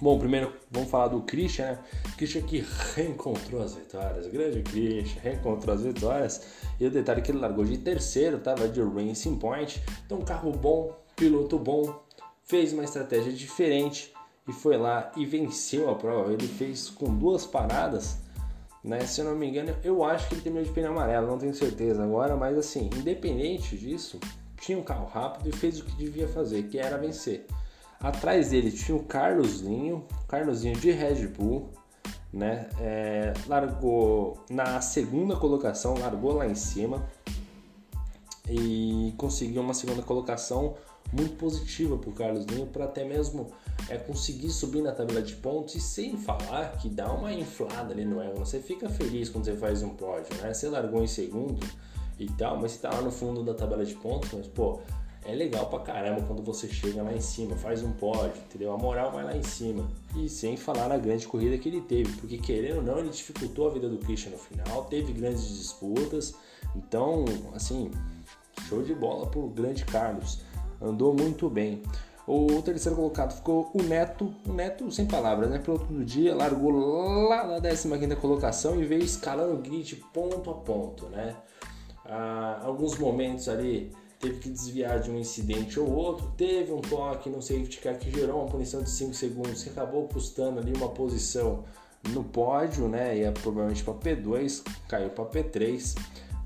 Bom, 0.00 0.18
primeiro 0.18 0.52
vamos 0.70 0.90
falar 0.90 1.08
do 1.08 1.22
Christian, 1.22 1.72
né? 1.72 1.78
Christian 2.16 2.42
que 2.42 2.64
reencontrou 2.94 3.62
as 3.62 3.74
vitórias, 3.74 4.26
grande 4.26 4.62
Christian, 4.62 5.20
reencontrou 5.22 5.74
as 5.74 5.82
vitórias. 5.82 6.42
E 6.78 6.86
o 6.86 6.90
detalhe 6.90 7.20
é 7.20 7.22
que 7.22 7.30
ele 7.30 7.38
largou 7.38 7.64
de 7.64 7.78
terceiro, 7.78 8.38
tava 8.38 8.68
de 8.68 8.80
Racing 8.82 9.36
Point. 9.38 9.82
Então, 10.04 10.20
carro 10.22 10.52
bom, 10.52 10.92
piloto 11.16 11.58
bom, 11.58 12.02
fez 12.44 12.72
uma 12.72 12.84
estratégia 12.84 13.32
diferente 13.32 14.12
e 14.48 14.52
foi 14.52 14.78
lá 14.78 15.12
e 15.14 15.26
venceu 15.26 15.90
a 15.90 15.94
prova. 15.94 16.32
Ele 16.32 16.48
fez 16.48 16.88
com 16.88 17.14
duas 17.14 17.46
paradas, 17.46 18.18
né? 18.82 19.00
Se 19.00 19.20
eu 19.20 19.26
não 19.26 19.36
me 19.36 19.46
engano, 19.46 19.76
eu 19.84 20.02
acho 20.02 20.26
que 20.28 20.34
ele 20.34 20.40
terminou 20.40 20.66
de 20.66 20.72
pneu 20.72 20.90
amarelo, 20.90 21.26
não 21.26 21.38
tenho 21.38 21.54
certeza 21.54 22.02
agora, 22.02 22.34
mas 22.34 22.56
assim, 22.56 22.88
independente 22.96 23.76
disso, 23.76 24.18
tinha 24.60 24.78
um 24.78 24.82
carro 24.82 25.06
rápido 25.06 25.50
e 25.50 25.52
fez 25.52 25.78
o 25.78 25.84
que 25.84 25.94
devia 25.96 26.26
fazer, 26.26 26.64
que 26.64 26.78
era 26.78 26.96
vencer. 26.96 27.46
Atrás 28.00 28.50
dele 28.50 28.72
tinha 28.72 28.96
o 28.96 29.02
Carlosinho, 29.02 30.06
Carlosinho 30.26 30.76
de 30.76 30.90
Red 30.90 31.26
Bull, 31.26 31.68
né? 32.32 32.68
É, 32.80 33.34
largou 33.46 34.38
na 34.48 34.80
segunda 34.80 35.36
colocação, 35.36 35.98
largou 35.98 36.32
lá 36.32 36.46
em 36.46 36.54
cima 36.54 37.06
e 38.48 39.12
conseguiu 39.18 39.60
uma 39.60 39.74
segunda 39.74 40.02
colocação 40.02 40.74
muito 41.12 41.36
positiva 41.36 41.96
para 41.96 42.10
o 42.10 42.12
Carlos 42.12 42.44
Linho 42.44 42.66
para 42.66 42.84
até 42.84 43.04
mesmo 43.04 43.50
é, 43.88 43.96
conseguir 43.96 44.50
subir 44.50 44.82
na 44.82 44.92
tabela 44.92 45.22
de 45.22 45.34
pontos 45.34 45.74
e 45.74 45.80
sem 45.80 46.16
falar 46.16 46.76
que 46.78 46.88
dá 46.88 47.12
uma 47.12 47.32
inflada 47.32 47.92
ali 47.92 48.04
no 48.04 48.20
ego. 48.20 48.38
Você 48.38 48.60
fica 48.60 48.88
feliz 48.88 49.28
quando 49.28 49.44
você 49.44 49.56
faz 49.56 49.82
um 49.82 49.90
pódio, 49.90 50.34
né? 50.42 50.52
Você 50.52 50.68
largou 50.68 51.02
em 51.02 51.06
segundo 51.06 51.66
e 52.18 52.26
tal, 52.26 52.58
mas 52.58 52.72
você 52.72 52.78
tá 52.78 52.90
lá 52.90 53.00
no 53.00 53.10
fundo 53.10 53.42
da 53.42 53.54
tabela 53.54 53.84
de 53.84 53.94
pontos, 53.94 54.30
mas 54.32 54.46
pô, 54.46 54.80
é 55.24 55.34
legal 55.34 55.66
pra 55.66 55.80
caramba 55.80 56.22
quando 56.22 56.42
você 56.42 56.66
chega 56.68 57.02
lá 57.02 57.12
em 57.12 57.20
cima, 57.20 57.54
faz 57.56 57.82
um 57.82 57.92
pódio, 57.92 58.40
entendeu? 58.46 58.72
A 58.72 58.78
moral 58.78 59.12
vai 59.12 59.24
lá 59.24 59.36
em 59.36 59.42
cima. 59.42 59.86
E 60.16 60.28
sem 60.28 60.56
falar 60.56 60.88
na 60.88 60.96
grande 60.96 61.26
corrida 61.26 61.58
que 61.58 61.68
ele 61.68 61.82
teve, 61.82 62.10
porque 62.16 62.38
querendo 62.38 62.78
ou 62.78 62.82
não, 62.82 62.98
ele 62.98 63.10
dificultou 63.10 63.68
a 63.68 63.70
vida 63.70 63.88
do 63.88 63.98
Christian 63.98 64.32
no 64.32 64.38
final, 64.38 64.84
teve 64.84 65.12
grandes 65.12 65.46
disputas. 65.46 66.34
Então, 66.74 67.24
assim, 67.54 67.90
show 68.68 68.82
de 68.82 68.94
bola 68.94 69.26
pro 69.26 69.48
grande 69.48 69.84
Carlos. 69.84 70.40
Andou 70.80 71.14
muito 71.14 71.48
bem. 71.48 71.82
O 72.26 72.60
terceiro 72.60 72.94
colocado 72.94 73.34
ficou 73.34 73.70
o 73.72 73.82
Neto, 73.82 74.34
o 74.46 74.52
Neto 74.52 74.90
sem 74.92 75.06
palavras, 75.06 75.48
né? 75.48 75.58
Pelo 75.58 75.80
outro 75.80 76.04
dia, 76.04 76.34
largou 76.34 76.70
lá 77.26 77.46
na 77.46 77.60
15 77.60 78.16
colocação 78.16 78.78
e 78.78 78.84
veio 78.84 79.02
escalando 79.02 79.54
o 79.54 79.56
grid 79.56 79.96
ponto 80.12 80.50
a 80.50 80.54
ponto, 80.54 81.06
né? 81.06 81.34
Ah, 82.04 82.60
alguns 82.64 82.98
momentos 82.98 83.48
ali 83.48 83.90
teve 84.20 84.40
que 84.40 84.50
desviar 84.50 85.00
de 85.00 85.10
um 85.10 85.18
incidente 85.18 85.80
ou 85.80 85.90
outro, 85.90 86.30
teve 86.36 86.72
um 86.72 86.80
toque 86.80 87.30
no 87.30 87.40
safety 87.40 87.78
car 87.78 87.96
que 87.96 88.10
gerou 88.10 88.40
uma 88.40 88.50
punição 88.50 88.82
de 88.82 88.90
5 88.90 89.14
segundos 89.14 89.62
que 89.62 89.70
acabou 89.70 90.06
custando 90.08 90.58
ali 90.58 90.72
uma 90.76 90.88
posição 90.88 91.64
no 92.10 92.24
pódio, 92.24 92.88
né? 92.88 93.16
E 93.16 93.22
é 93.22 93.30
provavelmente 93.30 93.82
para 93.82 93.94
P2, 93.94 94.62
caiu 94.88 95.10
para 95.10 95.24
P3. 95.24 95.96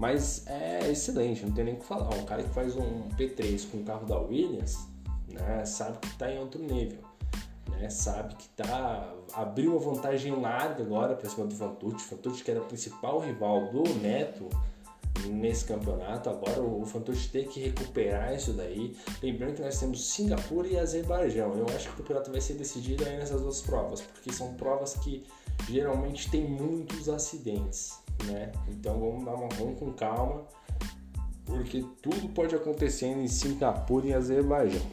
Mas 0.02 0.44
é 0.48 0.90
excelente, 0.90 1.46
não 1.46 1.52
tem 1.52 1.64
nem 1.64 1.74
o 1.74 1.76
que 1.76 1.84
falar. 1.84 2.12
Um 2.16 2.24
cara 2.24 2.42
que 2.42 2.50
faz 2.50 2.74
um 2.74 3.08
P3 3.10 3.70
com 3.70 3.78
o 3.78 3.84
carro 3.84 4.04
da 4.04 4.18
Williams 4.18 4.90
né? 5.32 5.64
Sabe 5.64 5.98
que 5.98 6.08
está 6.08 6.30
em 6.30 6.38
outro 6.38 6.60
nível, 6.60 6.98
né? 7.68 7.88
Sabe 7.88 8.34
que 8.36 8.48
tá 8.50 9.14
abriu 9.32 9.76
uma 9.76 9.80
vantagem 9.80 10.34
larga 10.34 10.82
agora 10.82 11.14
para 11.14 11.28
cima 11.28 11.46
do 11.46 11.54
Fantucci, 11.54 12.04
Fantucci 12.04 12.44
que 12.44 12.50
era 12.50 12.60
o 12.60 12.64
principal 12.64 13.20
rival 13.20 13.70
do 13.70 13.82
Neto 14.00 14.48
nesse 15.26 15.64
campeonato. 15.64 16.28
Agora 16.28 16.60
o 16.60 16.84
Fantucci 16.84 17.28
tem 17.28 17.46
que 17.46 17.60
recuperar 17.60 18.34
isso 18.34 18.52
daí. 18.52 18.96
Lembrando 19.22 19.54
que 19.54 19.62
nós 19.62 19.78
temos 19.78 20.04
Singapura 20.10 20.68
e 20.68 20.78
Azerbaijão. 20.78 21.54
Eu 21.54 21.66
acho 21.74 21.88
que 21.88 21.94
o 21.94 21.96
campeonato 21.98 22.30
vai 22.30 22.40
ser 22.40 22.54
decidido 22.54 23.04
aí 23.04 23.16
nessas 23.16 23.40
duas 23.40 23.60
provas, 23.60 24.00
porque 24.00 24.32
são 24.32 24.54
provas 24.54 24.94
que 24.96 25.24
geralmente 25.70 26.30
tem 26.30 26.44
muitos 26.48 27.08
acidentes, 27.08 27.98
né? 28.24 28.52
Então 28.68 28.98
vamos 28.98 29.24
dar 29.24 29.34
uma 29.34 29.48
vamos 29.48 29.78
com 29.78 29.92
calma, 29.92 30.42
porque 31.44 31.84
tudo 32.02 32.28
pode 32.30 32.54
acontecer 32.54 33.06
em 33.06 33.26
Singapura 33.28 34.06
e 34.06 34.14
Azerbaijão. 34.14 34.86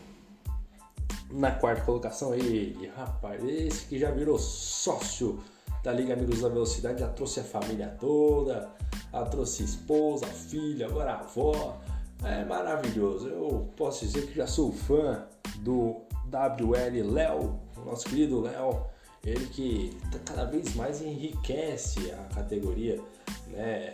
Na 1.31 1.51
quarta 1.51 1.83
colocação, 1.83 2.33
ele, 2.33 2.87
rapaz, 2.95 3.43
esse 3.43 3.85
que 3.85 3.99
já 3.99 4.09
virou 4.09 4.39
sócio 4.39 5.39
da 5.83 5.91
Liga 5.91 6.13
Amigos 6.13 6.41
da 6.41 6.49
Velocidade, 6.49 7.01
já 7.01 7.09
trouxe 7.09 7.39
a 7.39 7.43
família 7.43 7.95
toda, 7.99 8.69
já 9.11 9.23
trouxe 9.25 9.63
esposa, 9.63 10.25
filha, 10.25 10.87
agora 10.87 11.13
avó. 11.13 11.77
É 12.23 12.43
maravilhoso. 12.43 13.29
Eu 13.29 13.69
posso 13.77 14.05
dizer 14.05 14.27
que 14.27 14.35
já 14.35 14.45
sou 14.45 14.73
fã 14.73 15.25
do 15.59 16.01
WL 16.25 17.13
Léo, 17.13 17.59
nosso 17.85 18.05
querido 18.09 18.41
Léo, 18.41 18.85
ele 19.23 19.45
que 19.47 19.97
tá 20.11 20.19
cada 20.19 20.45
vez 20.45 20.75
mais 20.75 21.01
enriquece 21.01 22.11
a 22.11 22.35
categoria, 22.35 22.99
né? 23.47 23.93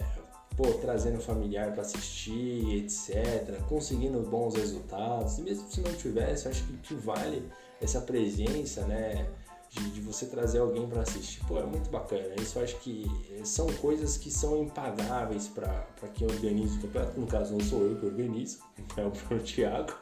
pô, 0.56 0.72
trazendo 0.74 1.20
familiar 1.20 1.72
para 1.74 1.82
assistir, 1.82 2.84
etc., 2.84 3.62
conseguindo 3.68 4.22
bons 4.22 4.56
resultados. 4.56 5.38
E 5.38 5.42
mesmo 5.42 5.70
se 5.70 5.82
não 5.82 5.94
tivesse, 5.94 6.48
acho 6.48 6.64
que, 6.64 6.78
que 6.78 6.96
vale 6.96 7.48
essa 7.82 8.02
presença, 8.02 8.86
né? 8.86 9.28
De, 9.70 9.92
de 9.92 10.02
você 10.02 10.28
trazer 10.28 10.60
alguém 10.60 10.88
para 10.88 11.02
assistir. 11.02 11.44
Pô, 11.46 11.60
é 11.60 11.66
muito 11.66 11.90
bacana. 11.90 12.34
Isso 12.40 12.60
acho 12.60 12.78
que 12.78 13.06
são 13.44 13.68
coisas 13.68 14.18
que 14.18 14.32
são 14.32 14.62
impagáveis 14.64 15.48
para 15.48 15.86
quem 16.14 16.28
organiza 16.28 16.78
o 16.78 16.82
campeonato. 16.82 17.20
No 17.20 17.28
caso, 17.28 17.54
não 17.54 17.60
sou 17.60 17.82
eu 17.82 18.00
que 18.00 18.06
organizo, 18.06 18.60
é 18.96 19.06
o 19.06 19.40
Thiago. 19.40 19.94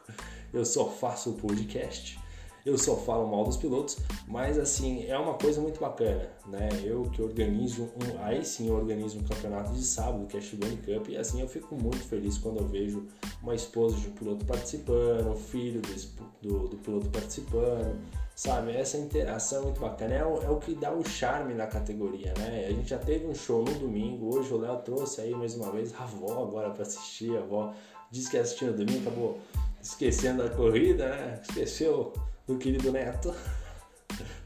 Eu 0.53 0.63
só 0.63 0.87
faço 0.87 1.31
o 1.31 1.33
podcast 1.33 2.19
eu 2.65 2.77
só 2.77 2.95
falo 2.95 3.27
mal 3.27 3.43
dos 3.43 3.57
pilotos, 3.57 3.97
mas 4.27 4.57
assim, 4.57 5.05
é 5.05 5.17
uma 5.17 5.33
coisa 5.33 5.59
muito 5.59 5.79
bacana, 5.79 6.29
né? 6.47 6.69
Eu 6.83 7.03
que 7.03 7.21
organizo, 7.21 7.83
um, 7.83 8.23
aí 8.23 8.45
sim 8.45 8.69
eu 8.69 8.75
organizo 8.75 9.19
um 9.19 9.23
campeonato 9.23 9.73
de 9.73 9.83
sábado, 9.83 10.25
que 10.27 10.37
é 10.37 10.41
Shibane 10.41 10.77
Cup, 10.77 11.09
e 11.09 11.17
assim 11.17 11.41
eu 11.41 11.47
fico 11.47 11.75
muito 11.75 11.99
feliz 11.99 12.37
quando 12.37 12.59
eu 12.59 12.67
vejo 12.67 13.05
uma 13.41 13.53
esposa 13.53 13.97
de 13.97 14.07
um 14.07 14.11
piloto 14.11 14.45
participando, 14.45 15.31
o 15.31 15.35
filho 15.35 15.81
do, 15.81 16.23
do, 16.41 16.67
do 16.69 16.77
piloto 16.77 17.09
participando, 17.09 17.99
sabe? 18.33 18.71
Essa 18.71 18.97
interação 18.97 19.59
é 19.59 19.65
muito 19.65 19.81
bacana, 19.81 20.13
é 20.13 20.25
o, 20.25 20.41
é 20.41 20.49
o 20.49 20.57
que 20.57 20.73
dá 20.73 20.91
o 20.91 21.03
charme 21.03 21.53
na 21.53 21.67
categoria, 21.67 22.33
né? 22.37 22.65
A 22.67 22.71
gente 22.71 22.89
já 22.89 22.97
teve 22.97 23.27
um 23.27 23.35
show 23.35 23.63
no 23.63 23.73
domingo, 23.73 24.37
hoje 24.37 24.53
o 24.53 24.57
Léo 24.57 24.77
trouxe 24.77 25.19
aí 25.19 25.31
mais 25.31 25.53
uma 25.55 25.69
vez 25.69 25.93
a 25.95 26.03
avó 26.03 26.43
agora 26.43 26.69
para 26.69 26.83
assistir, 26.83 27.35
a 27.35 27.41
avó 27.41 27.73
disse 28.09 28.29
que 28.29 28.37
ia 28.37 28.43
assistir 28.43 28.65
no 28.65 28.73
domingo, 28.73 29.01
acabou 29.01 29.37
esquecendo 29.81 30.43
a 30.43 30.49
corrida, 30.49 31.09
né? 31.09 31.41
Esqueceu 31.41 32.13
do 32.47 32.57
querido 32.57 32.91
Neto. 32.91 33.33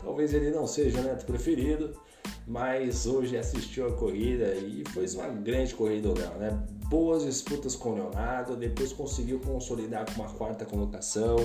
Talvez 0.02 0.34
ele 0.34 0.52
não 0.52 0.66
seja 0.66 1.00
o 1.00 1.04
neto 1.04 1.26
preferido, 1.26 1.94
mas 2.48 3.06
hoje 3.06 3.38
assistiu 3.38 3.88
a 3.88 3.94
corrida 3.94 4.54
e 4.56 4.84
foi 4.94 5.06
uma 5.16 5.28
grande 5.28 5.74
corrida 5.76 6.14
do 6.14 6.20
Léo, 6.20 6.38
né? 6.38 6.64
Boas 6.90 7.26
disputas 7.26 7.76
com 7.76 7.90
o 7.90 7.96
Leonardo, 7.96 8.56
depois 8.56 8.94
conseguiu 8.94 9.40
consolidar 9.42 10.06
com 10.06 10.22
uma 10.22 10.32
quarta 10.32 10.66
colocação. 10.66 11.36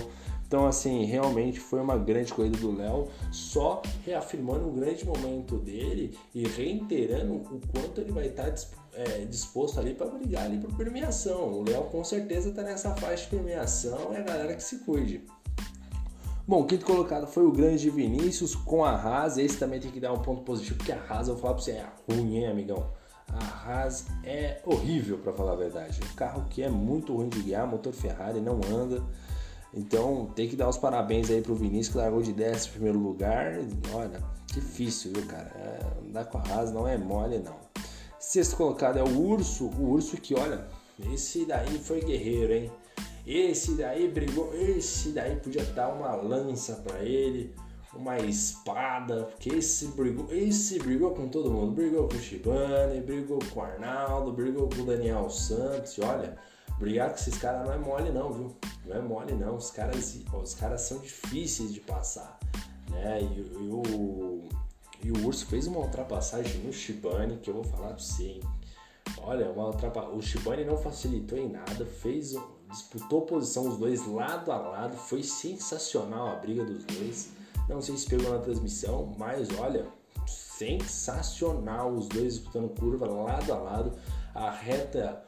Então, 0.47 0.67
assim, 0.67 1.05
realmente 1.05 1.59
foi 1.59 1.81
uma 1.81 1.97
grande 1.97 2.33
corrida 2.33 2.59
do 2.59 2.77
Léo, 2.77 3.09
só 3.33 3.83
reafirmando 4.05 4.69
o 4.69 4.73
grande 4.73 5.05
momento 5.05 5.59
dele 5.59 6.17
e 6.35 6.47
reiterando 6.47 7.35
o 7.35 7.61
quanto 7.73 8.01
ele 8.01 8.13
vai 8.13 8.27
estar 8.27 8.55
é, 8.93 9.25
disposto 9.25 9.81
ali 9.81 9.95
para 9.95 10.07
brigar 10.07 10.45
ali 10.45 10.59
por 10.59 10.73
premiação. 10.77 11.53
O 11.53 11.65
Léo 11.69 11.85
com 11.85 12.05
certeza 12.05 12.51
está 12.51 12.63
nessa 12.63 12.95
faixa 12.95 13.25
de 13.25 13.31
premiação, 13.31 14.13
é 14.13 14.19
a 14.19 14.23
galera 14.23 14.55
que 14.55 14.63
se 14.63 14.81
cuide. 14.81 15.25
Bom, 16.45 16.65
quinto 16.65 16.85
colocado 16.85 17.29
foi 17.29 17.47
o 17.47 17.53
grande 17.53 17.89
Vinícius 17.89 18.57
com 18.57 18.85
a 18.85 18.91
Haas. 18.91 19.39
Esse 19.39 19.59
também 19.59 19.79
tem 19.79 19.93
que 19.93 20.01
dar 20.01 20.13
um 20.13 20.19
ponto 20.19 20.43
positivo, 20.43 20.77
porque 20.77 20.91
a 20.91 21.01
Haas, 21.01 21.29
eu 21.29 21.35
vou 21.35 21.43
falar 21.43 21.55
pra 21.55 21.63
você, 21.63 21.71
é 21.71 21.87
ruim, 22.09 22.39
hein, 22.39 22.49
amigão? 22.49 22.91
A 23.29 23.45
Haas 23.45 24.07
é 24.25 24.61
horrível, 24.67 25.19
para 25.19 25.33
falar 25.33 25.53
a 25.53 25.57
verdade. 25.57 26.01
Um 26.03 26.17
carro 26.17 26.45
que 26.51 26.61
é 26.61 26.69
muito 26.69 27.15
ruim 27.15 27.29
de 27.29 27.41
guiar, 27.41 27.65
motor 27.67 27.93
Ferrari, 27.93 28.41
não 28.41 28.61
anda. 28.75 29.01
Então 29.73 30.33
tem 30.35 30.49
que 30.49 30.57
dar 30.57 30.69
os 30.69 30.77
parabéns 30.77 31.31
aí 31.31 31.41
pro 31.41 31.55
Vinícius, 31.55 31.91
que 31.91 31.99
largou 31.99 32.21
de 32.21 32.33
10 32.33 32.67
em 32.67 32.71
primeiro 32.71 32.99
lugar. 32.99 33.55
Olha, 33.95 34.21
difícil, 34.47 35.13
viu, 35.15 35.25
cara? 35.27 35.49
É, 35.55 36.09
andar 36.09 36.25
com 36.25 36.39
a 36.39 36.43
Haas 36.43 36.73
não 36.73 36.89
é 36.89 36.99
mole, 36.99 37.39
não. 37.39 37.57
Sexto 38.19 38.57
colocado 38.57 38.99
é 38.99 39.03
o 39.03 39.17
Urso. 39.17 39.67
O 39.67 39.93
Urso 39.93 40.17
que, 40.17 40.35
olha, 40.35 40.67
esse 41.13 41.47
daí 41.47 41.79
foi 41.79 42.01
guerreiro, 42.01 42.53
hein? 42.53 42.73
Esse 43.27 43.75
daí 43.75 44.09
brigou, 44.09 44.53
esse 44.55 45.11
daí 45.11 45.37
podia 45.37 45.65
dar 45.65 45.89
uma 45.89 46.15
lança 46.17 46.75
para 46.77 47.01
ele, 47.01 47.55
uma 47.95 48.19
espada, 48.19 49.25
porque 49.25 49.51
esse 49.51 49.89
brigou, 49.89 50.27
esse 50.33 50.79
brigou 50.81 51.13
com 51.13 51.29
todo 51.29 51.51
mundo, 51.51 51.73
brigou 51.73 52.09
com 52.09 52.17
o 52.17 52.21
Shibane, 52.21 53.01
brigou 53.01 53.39
com 53.53 53.61
o 53.61 53.63
Arnaldo, 53.63 54.33
brigou 54.33 54.69
com 54.69 54.83
o 54.83 54.87
Daniel 54.87 55.31
Santos, 55.31 55.97
e 55.99 56.01
olha, 56.01 56.37
brigar 56.79 57.11
com 57.11 57.17
esses 57.17 57.39
caras 57.39 57.65
não 57.65 57.73
é 57.73 57.79
mole 57.79 58.11
não, 58.11 58.33
viu? 58.33 58.57
Não 58.87 58.97
é 58.97 59.01
mole 59.01 59.35
não, 59.35 59.57
os 59.57 59.71
caras, 59.71 60.19
os 60.33 60.55
caras 60.55 60.81
são 60.81 60.99
difíceis 60.99 61.73
de 61.73 61.81
passar, 61.81 62.41
né? 62.91 63.21
E, 63.23 63.41
e 63.41 63.71
o, 63.71 64.49
e 65.05 65.13
o 65.13 65.27
Urso 65.27 65.47
fez 65.47 65.69
uma 65.69 65.79
ultrapassagem 65.81 66.61
no 66.63 66.73
Shibane 66.73 67.37
que 67.37 67.51
eu 67.51 67.55
vou 67.55 67.65
falar 67.65 67.89
pra 67.89 67.99
você, 67.99 68.25
hein? 68.25 68.41
Olha, 69.19 69.51
uma 69.51 69.67
ultrapa... 69.67 70.09
o 70.09 70.21
Shibane 70.23 70.65
não 70.65 70.77
facilitou 70.77 71.39
em 71.39 71.49
nada, 71.49 71.85
fez 71.85 72.35
disputou 72.73 73.23
posição 73.23 73.69
os 73.69 73.77
dois 73.77 74.05
lado 74.07 74.51
a 74.51 74.57
lado, 74.57 74.97
foi 74.97 75.23
sensacional 75.23 76.29
a 76.29 76.35
briga 76.37 76.65
dos 76.65 76.85
dois. 76.85 77.31
Não 77.69 77.81
sei 77.81 77.97
se 77.97 78.09
pegou 78.09 78.33
na 78.33 78.39
transmissão, 78.41 79.15
mas 79.17 79.49
olha, 79.59 79.87
sensacional 80.27 81.93
os 81.93 82.09
dois 82.09 82.35
disputando 82.35 82.69
curva 82.79 83.07
lado 83.07 83.53
a 83.53 83.57
lado, 83.57 83.93
a 84.35 84.51
reta 84.51 85.23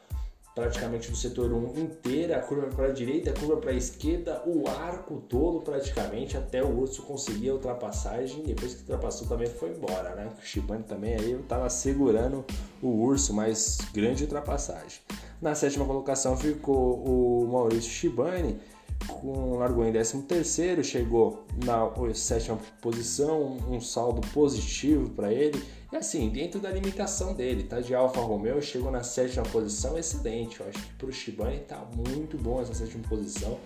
praticamente 0.55 1.11
do 1.11 1.17
setor 1.17 1.51
1 1.51 1.79
inteira, 1.79 2.37
a 2.37 2.41
curva 2.41 2.67
para 2.67 2.85
a 2.85 2.91
direita, 2.91 3.29
a 3.29 3.33
curva 3.33 3.57
para 3.57 3.71
a 3.71 3.75
esquerda, 3.75 4.41
o 4.45 4.67
arco 4.69 5.21
todo 5.27 5.59
praticamente 5.59 6.37
até 6.37 6.63
o 6.63 6.79
Urso 6.79 7.03
conseguir 7.03 7.49
a 7.49 7.53
ultrapassagem. 7.55 8.41
Depois 8.43 8.73
que 8.73 8.79
ultrapassou 8.79 9.27
também 9.27 9.47
foi 9.47 9.71
embora, 9.71 10.15
né? 10.15 10.31
O 10.41 10.45
Shibane 10.45 10.83
também 10.83 11.13
aí 11.13 11.33
estava 11.33 11.69
segurando 11.69 12.45
o 12.81 12.87
Urso, 12.87 13.33
mas 13.33 13.79
grande 13.93 14.23
ultrapassagem. 14.23 15.01
Na 15.41 15.53
sétima 15.53 15.85
colocação 15.85 16.37
ficou 16.37 17.03
o 17.03 17.47
Maurício 17.51 17.91
Shibani, 17.91 18.59
com 19.07 19.57
largou 19.57 19.85
em 19.85 19.91
13º, 19.91 20.83
chegou 20.83 21.45
na 21.63 21.91
sétima 22.13 22.57
posição, 22.81 23.57
um 23.69 23.79
saldo 23.81 24.21
positivo 24.29 25.09
para 25.09 25.31
ele. 25.31 25.63
E 25.91 25.95
assim, 25.95 26.29
dentro 26.29 26.59
da 26.59 26.71
limitação 26.71 27.33
dele, 27.33 27.63
tá 27.63 27.79
de 27.79 27.93
Alfa 27.93 28.21
Romeo, 28.21 28.61
chegou 28.61 28.91
na 28.91 29.03
sétima 29.03 29.45
posição, 29.45 29.97
excelente. 29.97 30.59
Eu 30.59 30.67
acho 30.67 30.79
que 30.79 30.93
para 30.93 31.07
o 31.07 31.11
Shibani 31.11 31.59
tá 31.59 31.85
muito 31.95 32.37
bom 32.37 32.61
essa 32.61 32.73
sétima 32.73 33.03
posição. 33.07 33.57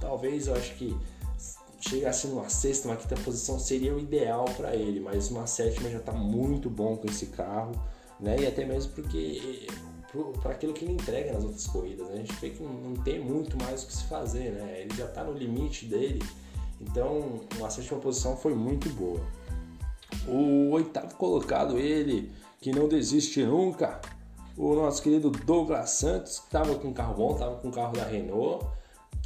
Talvez 0.00 0.46
eu 0.46 0.54
acho 0.54 0.74
que 0.74 0.96
chegasse 1.80 2.26
numa 2.28 2.48
sexta, 2.48 2.88
uma 2.88 2.96
quinta 2.96 3.16
posição 3.16 3.58
seria 3.58 3.94
o 3.94 3.98
ideal 3.98 4.44
para 4.56 4.74
ele, 4.74 5.00
mas 5.00 5.30
uma 5.30 5.46
sétima 5.46 5.90
já 5.90 5.98
está 5.98 6.12
muito 6.12 6.70
bom 6.70 6.96
com 6.96 7.06
esse 7.06 7.26
carro, 7.26 7.72
né? 8.18 8.36
E 8.40 8.46
até 8.46 8.64
mesmo 8.64 8.92
porque 8.92 9.66
para 10.40 10.52
aquilo 10.52 10.72
que 10.72 10.84
ele 10.84 10.94
entrega 10.94 11.32
nas 11.32 11.44
outras 11.44 11.66
corridas. 11.66 12.08
Né? 12.08 12.14
A 12.14 12.18
gente 12.18 12.34
vê 12.34 12.50
que 12.50 12.62
não 12.62 12.94
tem 12.94 13.18
muito 13.18 13.56
mais 13.62 13.82
o 13.82 13.86
que 13.86 13.92
se 13.94 14.04
fazer, 14.04 14.52
né? 14.52 14.80
Ele 14.82 14.94
já 14.94 15.06
está 15.06 15.24
no 15.24 15.32
limite 15.32 15.86
dele, 15.86 16.22
então 16.80 17.40
a 17.64 17.70
sétima 17.70 18.00
posição 18.00 18.36
foi 18.36 18.54
muito 18.54 18.88
boa. 18.90 19.20
O 20.28 20.70
oitavo 20.70 21.14
colocado, 21.16 21.78
ele 21.78 22.32
que 22.60 22.72
não 22.72 22.88
desiste 22.88 23.44
nunca, 23.44 24.00
o 24.56 24.74
nosso 24.74 25.02
querido 25.02 25.30
Douglas 25.30 25.90
Santos, 25.90 26.38
que 26.38 26.46
estava 26.46 26.74
com 26.76 26.92
carro 26.94 27.14
bom, 27.14 27.32
estava 27.32 27.56
com 27.56 27.70
carro 27.70 27.92
da 27.92 28.04
Renault, 28.04 28.64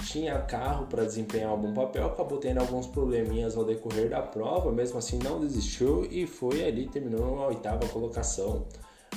tinha 0.05 0.39
carro 0.41 0.87
para 0.87 1.05
desempenhar 1.05 1.55
um 1.55 1.61
bom 1.61 1.75
papel, 1.75 2.07
acabou 2.07 2.39
tendo 2.39 2.61
alguns 2.61 2.87
probleminhas 2.87 3.57
ao 3.57 3.65
decorrer 3.65 4.09
da 4.11 4.23
prova, 4.23 4.73
mesmo 4.73 4.99
assim 4.99 5.19
não 5.19 5.41
desistiu 5.41 6.05
e 6.11 6.27
foi 6.27 6.65
ali, 6.65 6.89
terminou 6.89 7.37
na 7.37 7.47
oitava 7.47 7.87
colocação. 7.89 8.65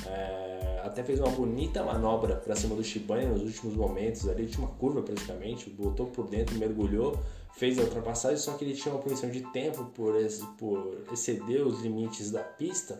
É, 0.07 0.81
até 0.83 1.03
fez 1.03 1.19
uma 1.19 1.29
bonita 1.29 1.83
manobra 1.83 2.35
para 2.35 2.55
cima 2.55 2.75
do 2.75 2.83
Shibane 2.83 3.25
nos 3.25 3.43
últimos 3.43 3.75
momentos, 3.75 4.27
ali 4.27 4.47
tinha 4.47 4.65
uma 4.65 4.75
curva 4.75 5.01
praticamente, 5.01 5.69
botou 5.69 6.07
por 6.07 6.27
dentro, 6.27 6.57
mergulhou, 6.57 7.19
fez 7.53 7.77
a 7.77 7.83
ultrapassagem, 7.83 8.37
só 8.37 8.53
que 8.53 8.65
ele 8.65 8.73
tinha 8.73 8.93
uma 8.93 9.01
punição 9.01 9.29
de 9.29 9.41
tempo 9.51 9.85
por, 9.93 10.15
por 10.57 10.97
exceder 11.11 11.65
os 11.65 11.81
limites 11.81 12.31
da 12.31 12.41
pista. 12.41 12.97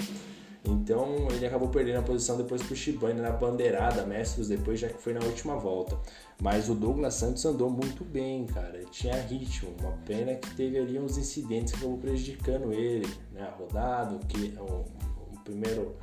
Então 0.63 1.27
ele 1.31 1.45
acabou 1.45 1.69
perdendo 1.69 1.99
a 1.99 2.03
posição 2.03 2.37
depois 2.37 2.61
pro 2.61 2.75
Shibane 2.75 3.19
na 3.19 3.31
bandeirada, 3.31 4.05
metros 4.05 4.47
depois, 4.47 4.79
já 4.79 4.87
que 4.89 5.01
foi 5.01 5.13
na 5.13 5.25
última 5.25 5.55
volta. 5.55 5.97
Mas 6.39 6.69
o 6.69 6.75
Douglas 6.75 7.15
Santos 7.15 7.43
andou 7.45 7.69
muito 7.69 8.03
bem, 8.03 8.45
cara. 8.45 8.77
Ele 8.77 8.87
tinha 8.91 9.15
ritmo. 9.15 9.73
Uma 9.79 9.93
pena 10.05 10.35
que 10.35 10.55
teve 10.55 10.77
ali 10.77 10.99
uns 10.99 11.17
incidentes 11.17 11.73
que 11.73 11.79
acabou 11.79 11.97
prejudicando 11.97 12.71
ele, 12.71 13.07
né? 13.31 13.41
A 13.41 13.55
rodada, 13.55 14.19
que 14.27 14.53
o, 14.59 14.85
o 15.33 15.39
primeiro, 15.43 15.95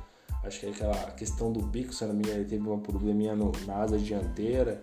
acho 0.49 0.59
que 0.59 0.65
é 0.65 0.69
aquela 0.69 1.11
questão 1.11 1.51
do 1.51 1.61
bico, 1.61 1.93
se 1.93 2.05
não 2.05 2.13
me 2.13 2.19
engano, 2.19 2.39
ele 2.39 2.49
teve 2.49 2.67
uma 2.67 2.79
probleminha 2.79 3.35
no, 3.35 3.51
na 3.65 3.75
asa 3.75 3.97
dianteira 3.97 4.81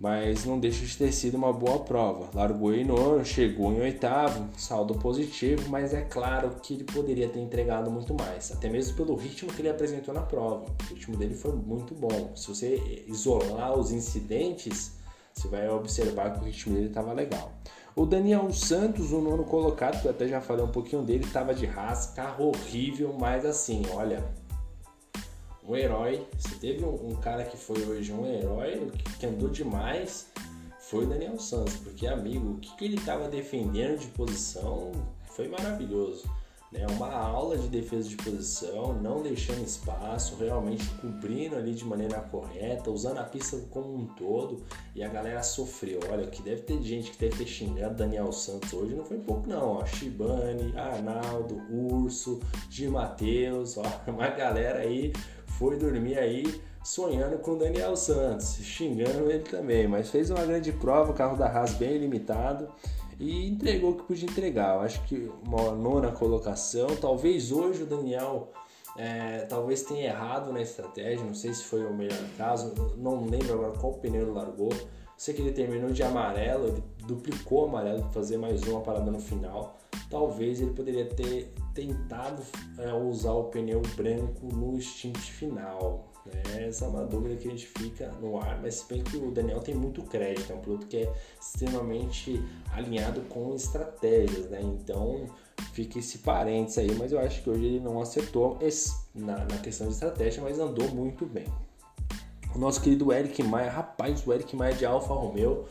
mas 0.00 0.46
não 0.46 0.58
deixa 0.58 0.82
de 0.86 0.96
ter 0.96 1.12
sido 1.12 1.36
uma 1.36 1.52
boa 1.52 1.80
prova. 1.80 2.30
Largou 2.32 2.74
em 2.74 2.86
nono, 2.86 3.22
chegou 3.22 3.70
em 3.70 3.80
oitavo, 3.82 4.48
saldo 4.56 4.94
positivo, 4.94 5.68
mas 5.68 5.92
é 5.92 6.00
claro 6.00 6.56
que 6.62 6.72
ele 6.72 6.84
poderia 6.84 7.28
ter 7.28 7.38
entregado 7.38 7.90
muito 7.90 8.14
mais, 8.14 8.50
até 8.50 8.70
mesmo 8.70 8.96
pelo 8.96 9.14
ritmo 9.14 9.52
que 9.52 9.60
ele 9.60 9.68
apresentou 9.68 10.14
na 10.14 10.22
prova. 10.22 10.64
O 10.64 10.94
ritmo 10.94 11.18
dele 11.18 11.34
foi 11.34 11.52
muito 11.52 11.94
bom. 11.94 12.32
Se 12.34 12.48
você 12.48 13.04
isolar 13.06 13.78
os 13.78 13.92
incidentes, 13.92 14.92
você 15.34 15.48
vai 15.48 15.68
observar 15.68 16.32
que 16.32 16.40
o 16.40 16.44
ritmo 16.44 16.74
dele 16.74 16.86
estava 16.86 17.12
legal. 17.12 17.52
O 17.94 18.06
Daniel 18.06 18.50
Santos, 18.54 19.12
o 19.12 19.20
nono 19.20 19.44
colocado, 19.44 20.00
que 20.00 20.06
eu 20.06 20.12
até 20.12 20.26
já 20.26 20.40
falei 20.40 20.64
um 20.64 20.72
pouquinho 20.72 21.02
dele, 21.02 21.24
estava 21.24 21.52
de 21.52 21.66
Haas, 21.66 22.06
carro 22.06 22.46
horrível, 22.46 23.14
mas 23.20 23.44
assim, 23.44 23.82
olha, 23.92 24.24
um 25.70 25.76
herói. 25.76 26.26
Se 26.38 26.56
teve 26.56 26.84
um, 26.84 27.10
um, 27.10 27.14
cara 27.16 27.44
que 27.44 27.56
foi 27.56 27.80
hoje 27.84 28.12
um 28.12 28.26
herói, 28.26 28.90
que, 28.90 29.18
que 29.18 29.26
andou 29.26 29.48
demais, 29.48 30.26
foi 30.78 31.04
o 31.04 31.08
Daniel 31.08 31.38
Santos, 31.38 31.76
porque 31.76 32.06
amigo, 32.06 32.52
o 32.52 32.58
que, 32.58 32.76
que 32.76 32.84
ele 32.84 32.96
estava 32.96 33.28
defendendo 33.28 33.98
de 33.98 34.08
posição 34.08 34.90
foi 35.28 35.46
maravilhoso. 35.48 36.28
Né? 36.72 36.86
Uma 36.88 37.12
aula 37.12 37.58
de 37.58 37.68
defesa 37.68 38.08
de 38.08 38.16
posição, 38.16 38.94
não 38.94 39.22
deixando 39.22 39.64
espaço, 39.64 40.36
realmente 40.36 40.88
cobrindo 41.00 41.56
ali 41.56 41.74
de 41.74 41.84
maneira 41.84 42.20
correta, 42.20 42.90
usando 42.90 43.18
a 43.18 43.24
pista 43.24 43.56
como 43.70 43.92
um 43.92 44.06
todo. 44.06 44.64
E 44.94 45.02
a 45.02 45.08
galera 45.08 45.42
sofreu. 45.42 45.98
Olha, 46.10 46.28
que 46.28 46.42
deve 46.42 46.62
ter 46.62 46.80
gente 46.82 47.10
que 47.10 47.18
deve 47.18 47.36
ter 47.36 47.46
xingado 47.46 47.96
Daniel 47.96 48.30
Santos 48.30 48.72
hoje, 48.72 48.94
não 48.94 49.04
foi 49.04 49.18
pouco 49.18 49.48
não. 49.48 49.78
Ó. 49.78 49.84
Shibane, 49.84 50.72
Arnaldo, 50.76 51.60
Urso, 51.70 52.40
Di 52.68 52.86
Matheus, 52.86 53.76
uma 54.06 54.28
galera 54.28 54.80
aí 54.80 55.12
foi 55.60 55.76
dormir 55.76 56.18
aí 56.18 56.58
sonhando 56.82 57.36
com 57.36 57.50
o 57.50 57.58
Daniel 57.58 57.94
Santos, 57.94 58.56
xingando 58.62 59.30
ele 59.30 59.42
também, 59.42 59.86
mas 59.86 60.08
fez 60.08 60.30
uma 60.30 60.42
grande 60.42 60.72
prova, 60.72 61.12
o 61.12 61.14
carro 61.14 61.36
da 61.36 61.48
Haas 61.48 61.74
bem 61.74 61.98
limitado 61.98 62.66
e 63.18 63.46
entregou 63.46 63.90
o 63.90 63.96
que 63.96 64.04
podia 64.04 64.24
entregar. 64.24 64.76
Eu 64.76 64.80
acho 64.80 65.04
que 65.04 65.30
uma 65.46 65.72
nona 65.72 66.12
colocação, 66.12 66.86
talvez 66.96 67.52
hoje 67.52 67.82
o 67.82 67.86
Daniel 67.86 68.50
é, 68.96 69.40
talvez 69.50 69.82
tenha 69.82 70.06
errado 70.06 70.50
na 70.50 70.62
estratégia, 70.62 71.22
não 71.22 71.34
sei 71.34 71.52
se 71.52 71.62
foi 71.64 71.84
o 71.84 71.92
melhor 71.92 72.24
caso, 72.38 72.72
não 72.96 73.26
lembro 73.26 73.52
agora 73.52 73.78
qual 73.78 73.92
pneu 73.92 74.32
largou. 74.32 74.72
Sei 75.14 75.34
que 75.34 75.42
ele 75.42 75.52
terminou 75.52 75.90
de 75.90 76.02
amarelo, 76.02 76.68
ele 76.68 76.82
duplicou 77.06 77.66
amarelo 77.66 78.00
para 78.04 78.12
fazer 78.12 78.38
mais 78.38 78.62
uma 78.62 78.80
parada 78.80 79.10
no 79.10 79.20
final. 79.20 79.78
Talvez 80.10 80.60
ele 80.60 80.72
poderia 80.72 81.06
ter 81.06 81.54
tentado 81.72 82.42
é, 82.78 82.92
usar 82.92 83.32
o 83.32 83.44
pneu 83.44 83.80
branco 83.96 84.46
no 84.52 84.80
stint 84.80 85.16
final. 85.16 86.10
Né? 86.26 86.66
Essa 86.66 86.84
é 86.84 86.88
uma 86.88 87.04
dúvida 87.04 87.36
que 87.36 87.48
a 87.48 87.50
gente 87.50 87.66
fica 87.66 88.10
no 88.20 88.38
ar, 88.38 88.60
mas 88.60 88.74
se 88.76 88.88
bem 88.88 89.02
que 89.02 89.16
o 89.16 89.30
Daniel 89.30 89.60
tem 89.60 89.74
muito 89.74 90.02
crédito, 90.02 90.52
é 90.52 90.54
um 90.56 90.60
piloto 90.60 90.86
que 90.86 90.98
é 90.98 91.12
extremamente 91.40 92.42
alinhado 92.72 93.20
com 93.22 93.54
estratégias, 93.54 94.50
né? 94.50 94.60
Então 94.62 95.26
fica 95.72 95.98
esse 95.98 96.18
parênteses 96.18 96.78
aí, 96.78 96.94
mas 96.94 97.12
eu 97.12 97.20
acho 97.20 97.42
que 97.42 97.50
hoje 97.50 97.64
ele 97.64 97.80
não 97.80 98.00
acertou 98.00 98.58
na, 99.14 99.44
na 99.44 99.58
questão 99.58 99.86
de 99.86 99.94
estratégia, 99.94 100.42
mas 100.42 100.58
andou 100.58 100.88
muito 100.88 101.24
bem. 101.24 101.46
O 102.54 102.58
nosso 102.58 102.82
querido 102.82 103.12
Eric 103.12 103.42
Maia, 103.42 103.70
rapaz, 103.70 104.26
o 104.26 104.32
Eric 104.32 104.56
Maia 104.56 104.74
de 104.74 104.84
Alfa 104.84 105.14
Romeo, 105.14 105.66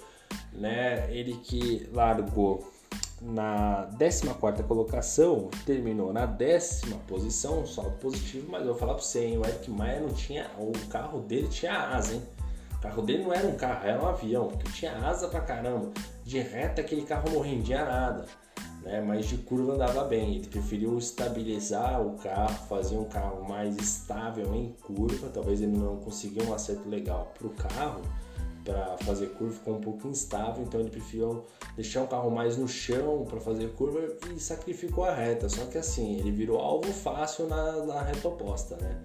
né? 0.54 1.13
Ele 1.13 1.34
que 1.34 1.89
largou 1.91 2.71
na 3.21 3.89
14 3.97 4.63
colocação, 4.63 5.49
terminou 5.65 6.13
na 6.13 6.25
décima 6.25 6.97
posição, 7.08 7.62
um 7.62 7.67
saldo 7.67 7.97
positivo, 7.97 8.47
mas 8.49 8.62
eu 8.62 8.67
vou 8.67 8.75
falar 8.75 8.93
para 8.93 9.03
você, 9.03 9.25
hein, 9.25 9.38
o 9.38 9.45
Eric 9.45 9.69
Maia 9.69 9.99
não 9.99 10.13
tinha, 10.13 10.49
o 10.58 10.71
carro 10.88 11.19
dele 11.21 11.47
tinha 11.47 11.73
asa, 11.73 12.13
hein? 12.13 12.23
O 12.75 12.82
carro 12.82 13.01
dele 13.01 13.23
não 13.23 13.34
era 13.34 13.45
um 13.45 13.55
carro, 13.55 13.88
era 13.88 14.01
um 14.01 14.08
avião, 14.08 14.47
que 14.47 14.71
tinha 14.71 14.95
asa 15.05 15.27
pra 15.27 15.41
caramba. 15.41 15.91
De 16.23 16.39
reta 16.39 16.79
aquele 16.79 17.01
carro 17.01 17.29
não 17.29 17.41
rendia 17.41 17.84
nada, 17.84 18.25
né? 18.84 19.01
Mas 19.01 19.25
de 19.25 19.38
curva 19.38 19.73
andava 19.73 20.05
bem. 20.05 20.36
Ele 20.36 20.47
preferiu 20.47 20.97
estabilizar 20.97 22.01
o 22.01 22.17
carro, 22.19 22.67
fazer 22.69 22.95
um 22.95 23.03
carro 23.03 23.43
mais 23.47 23.75
estável 23.75 24.55
em 24.55 24.73
curva. 24.82 25.27
Talvez 25.27 25.62
ele 25.62 25.75
não 25.75 25.97
conseguiu 25.97 26.45
um 26.45 26.53
acerto 26.53 26.88
legal 26.88 27.34
pro 27.38 27.49
carro 27.49 28.01
para 28.69 28.97
fazer 28.99 29.27
curva 29.29 29.53
ficou 29.53 29.75
um 29.75 29.82
pouco 29.82 30.08
instável, 30.08 30.63
então 30.63 30.79
ele 30.79 30.91
preferiu 30.91 31.43
deixar 31.75 32.03
o 32.03 32.08
carro 32.08 32.29
mais 32.29 32.55
no 32.55 32.67
chão 32.67 33.25
para 33.27 33.39
fazer 33.39 33.73
curva 33.73 33.99
e 34.36 34.39
sacrificou 34.39 35.05
a 35.05 35.13
reta. 35.13 35.49
Só 35.49 35.65
que 35.65 35.77
assim, 35.77 36.19
ele 36.19 36.32
virou 36.32 36.60
alvo 36.60 36.91
fácil 36.93 37.47
na, 37.47 37.86
na 37.86 38.01
reta 38.03 38.27
oposta, 38.27 38.77
né? 38.77 39.01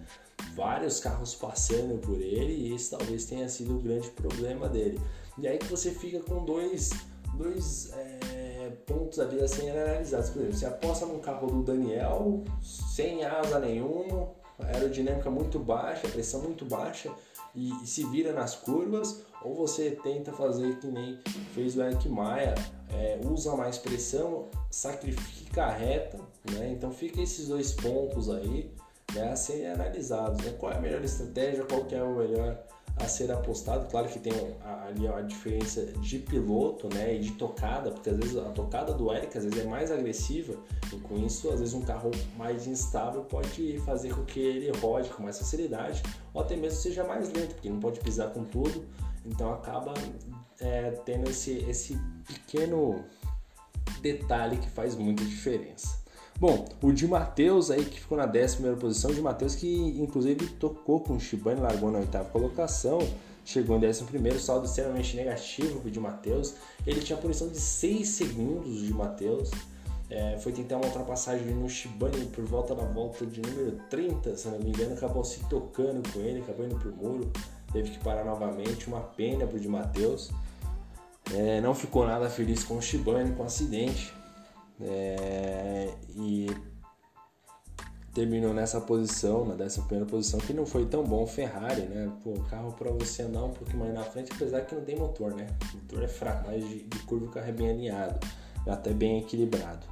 Vários 0.54 1.00
carros 1.00 1.34
passando 1.34 1.98
por 1.98 2.20
ele 2.20 2.52
e 2.52 2.74
esse 2.74 2.90
talvez 2.90 3.24
tenha 3.24 3.48
sido 3.48 3.76
o 3.76 3.80
grande 3.80 4.10
problema 4.10 4.68
dele. 4.68 5.00
E 5.38 5.48
aí 5.48 5.58
que 5.58 5.66
você 5.66 5.90
fica 5.90 6.20
com 6.20 6.44
dois, 6.44 6.90
dois 7.34 7.90
é, 7.94 8.70
pontos 8.86 9.18
ali 9.18 9.42
a 9.42 9.48
serem 9.48 9.70
analisados. 9.70 10.28
Por 10.30 10.42
exemplo, 10.42 10.58
você 10.58 10.66
aposta 10.66 11.06
num 11.06 11.20
carro 11.20 11.46
do 11.46 11.62
Daniel 11.62 12.44
sem 12.62 13.24
asa 13.24 13.58
nenhuma, 13.58 14.28
aerodinâmica 14.58 15.30
muito 15.30 15.58
baixa, 15.58 16.06
pressão 16.08 16.42
muito 16.42 16.66
baixa 16.66 17.10
e, 17.54 17.70
e 17.82 17.86
se 17.86 18.04
vira 18.06 18.32
nas 18.32 18.54
curvas, 18.54 19.22
ou 19.42 19.54
você 19.54 19.90
tenta 19.90 20.32
fazer 20.32 20.78
que 20.78 20.86
nem 20.86 21.18
fez 21.54 21.76
o 21.76 21.82
Eric 21.82 22.08
Maia, 22.08 22.54
é, 22.90 23.20
usa 23.24 23.54
mais 23.56 23.78
pressão, 23.78 24.48
sacrifica 24.70 25.64
a 25.64 25.70
reta, 25.70 26.18
né? 26.50 26.72
Então 26.72 26.90
fica 26.90 27.20
esses 27.20 27.48
dois 27.48 27.72
pontos 27.72 28.30
aí 28.30 28.70
né, 29.14 29.30
a 29.30 29.36
serem 29.36 29.68
analisados. 29.68 30.44
Né? 30.44 30.54
Qual 30.58 30.72
é 30.72 30.76
a 30.76 30.80
melhor 30.80 31.04
estratégia, 31.04 31.64
qual 31.64 31.84
que 31.84 31.94
é 31.94 32.02
o 32.02 32.16
melhor 32.16 32.58
a 32.96 33.08
ser 33.08 33.30
apostado. 33.32 33.86
Claro 33.90 34.08
que 34.08 34.18
tem 34.18 34.32
ali 34.86 35.08
a 35.08 35.20
diferença 35.20 35.84
de 35.84 36.18
piloto 36.18 36.88
né, 36.94 37.16
e 37.16 37.20
de 37.20 37.32
tocada, 37.32 37.90
porque 37.90 38.10
às 38.10 38.16
vezes 38.16 38.36
a 38.36 38.50
tocada 38.50 38.92
do 38.92 39.12
Eric 39.12 39.36
às 39.36 39.44
vezes 39.44 39.58
é 39.58 39.64
mais 39.64 39.90
agressiva 39.90 40.54
e 40.92 40.96
com 40.98 41.16
isso 41.18 41.50
às 41.50 41.60
vezes 41.60 41.74
um 41.74 41.82
carro 41.82 42.10
mais 42.36 42.66
instável 42.66 43.24
pode 43.24 43.78
fazer 43.80 44.14
com 44.14 44.24
que 44.24 44.40
ele 44.40 44.70
rode 44.78 45.08
com 45.10 45.22
mais 45.22 45.38
facilidade 45.38 46.02
ou 46.32 46.40
até 46.40 46.56
mesmo 46.56 46.78
seja 46.78 47.04
mais 47.04 47.32
lento, 47.32 47.54
porque 47.54 47.68
não 47.68 47.80
pode 47.80 48.00
pisar 48.00 48.30
com 48.32 48.44
tudo, 48.44 48.84
então 49.26 49.52
acaba 49.52 49.94
é, 50.60 50.90
tendo 51.04 51.28
esse, 51.28 51.58
esse 51.68 51.98
pequeno 52.26 53.04
detalhe 54.00 54.56
que 54.58 54.68
faz 54.70 54.94
muita 54.94 55.24
diferença. 55.24 56.03
Bom, 56.46 56.62
o 56.82 56.92
de 56.92 57.08
Matheus 57.08 57.70
aí 57.70 57.82
que 57.86 57.98
ficou 57.98 58.18
na 58.18 58.26
11 58.26 58.76
posição, 58.78 59.10
de 59.10 59.22
Matheus 59.22 59.54
que 59.54 59.66
inclusive 59.98 60.46
tocou 60.46 61.00
com 61.00 61.14
o 61.14 61.18
Shibane, 61.18 61.58
largou 61.58 61.90
na 61.90 62.00
oitava 62.00 62.28
colocação, 62.28 62.98
chegou 63.46 63.78
em 63.78 63.88
11, 63.88 64.04
saldo 64.40 64.66
extremamente 64.66 65.16
negativo 65.16 65.80
para 65.80 65.88
o 65.88 65.90
de 65.90 65.98
Matheus. 65.98 66.52
Ele 66.86 67.00
tinha 67.00 67.16
posição 67.16 67.48
de 67.48 67.58
6 67.58 68.06
segundos 68.06 68.82
de 68.82 68.92
Matheus. 68.92 69.50
É, 70.10 70.36
foi 70.36 70.52
tentar 70.52 70.76
uma 70.76 70.84
ultrapassagem 70.84 71.46
no 71.46 71.66
Shibane 71.66 72.26
por 72.26 72.44
volta 72.44 72.74
da 72.74 72.84
volta 72.84 73.24
de 73.24 73.40
número 73.40 73.80
30, 73.88 74.36
se 74.36 74.46
não 74.48 74.58
me 74.58 74.68
engano, 74.68 74.92
acabou 74.92 75.24
se 75.24 75.40
tocando 75.48 76.06
com 76.12 76.20
ele, 76.20 76.42
acabou 76.42 76.66
indo 76.66 76.76
pro 76.76 76.92
muro, 76.94 77.32
teve 77.72 77.90
que 77.90 77.98
parar 78.04 78.22
novamente, 78.22 78.86
uma 78.86 79.00
pena 79.00 79.46
pro 79.46 79.58
de 79.58 79.66
Matheus. 79.66 80.30
É, 81.32 81.62
não 81.62 81.74
ficou 81.74 82.06
nada 82.06 82.28
feliz 82.28 82.62
com 82.62 82.76
o 82.76 82.82
Shibane, 82.82 83.32
com 83.32 83.44
o 83.44 83.46
acidente. 83.46 84.12
É, 84.80 85.92
e 86.16 86.48
terminou 88.14 88.54
nessa 88.54 88.80
posição, 88.80 89.44
na 89.44 89.54
11 89.54 89.80
posição, 90.08 90.38
que 90.38 90.52
não 90.52 90.64
foi 90.64 90.86
tão 90.86 91.02
bom. 91.02 91.26
Ferrari, 91.26 91.82
né? 91.82 92.10
Pô, 92.22 92.32
carro 92.48 92.72
para 92.72 92.90
você 92.92 93.22
andar 93.22 93.44
um 93.44 93.50
pouquinho 93.50 93.80
mais 93.80 93.92
na 93.92 94.04
frente, 94.04 94.30
apesar 94.32 94.62
que 94.62 94.74
não 94.74 94.82
tem 94.82 94.96
motor, 94.96 95.34
né? 95.34 95.48
O 95.72 95.76
motor 95.78 96.04
é 96.04 96.08
fraco, 96.08 96.44
mas 96.46 96.66
de, 96.66 96.84
de 96.84 96.98
curva 97.00 97.26
o 97.26 97.28
carro 97.28 97.48
é 97.48 97.52
bem 97.52 97.70
alinhado, 97.70 98.20
até 98.66 98.92
bem 98.92 99.18
equilibrado. 99.18 99.86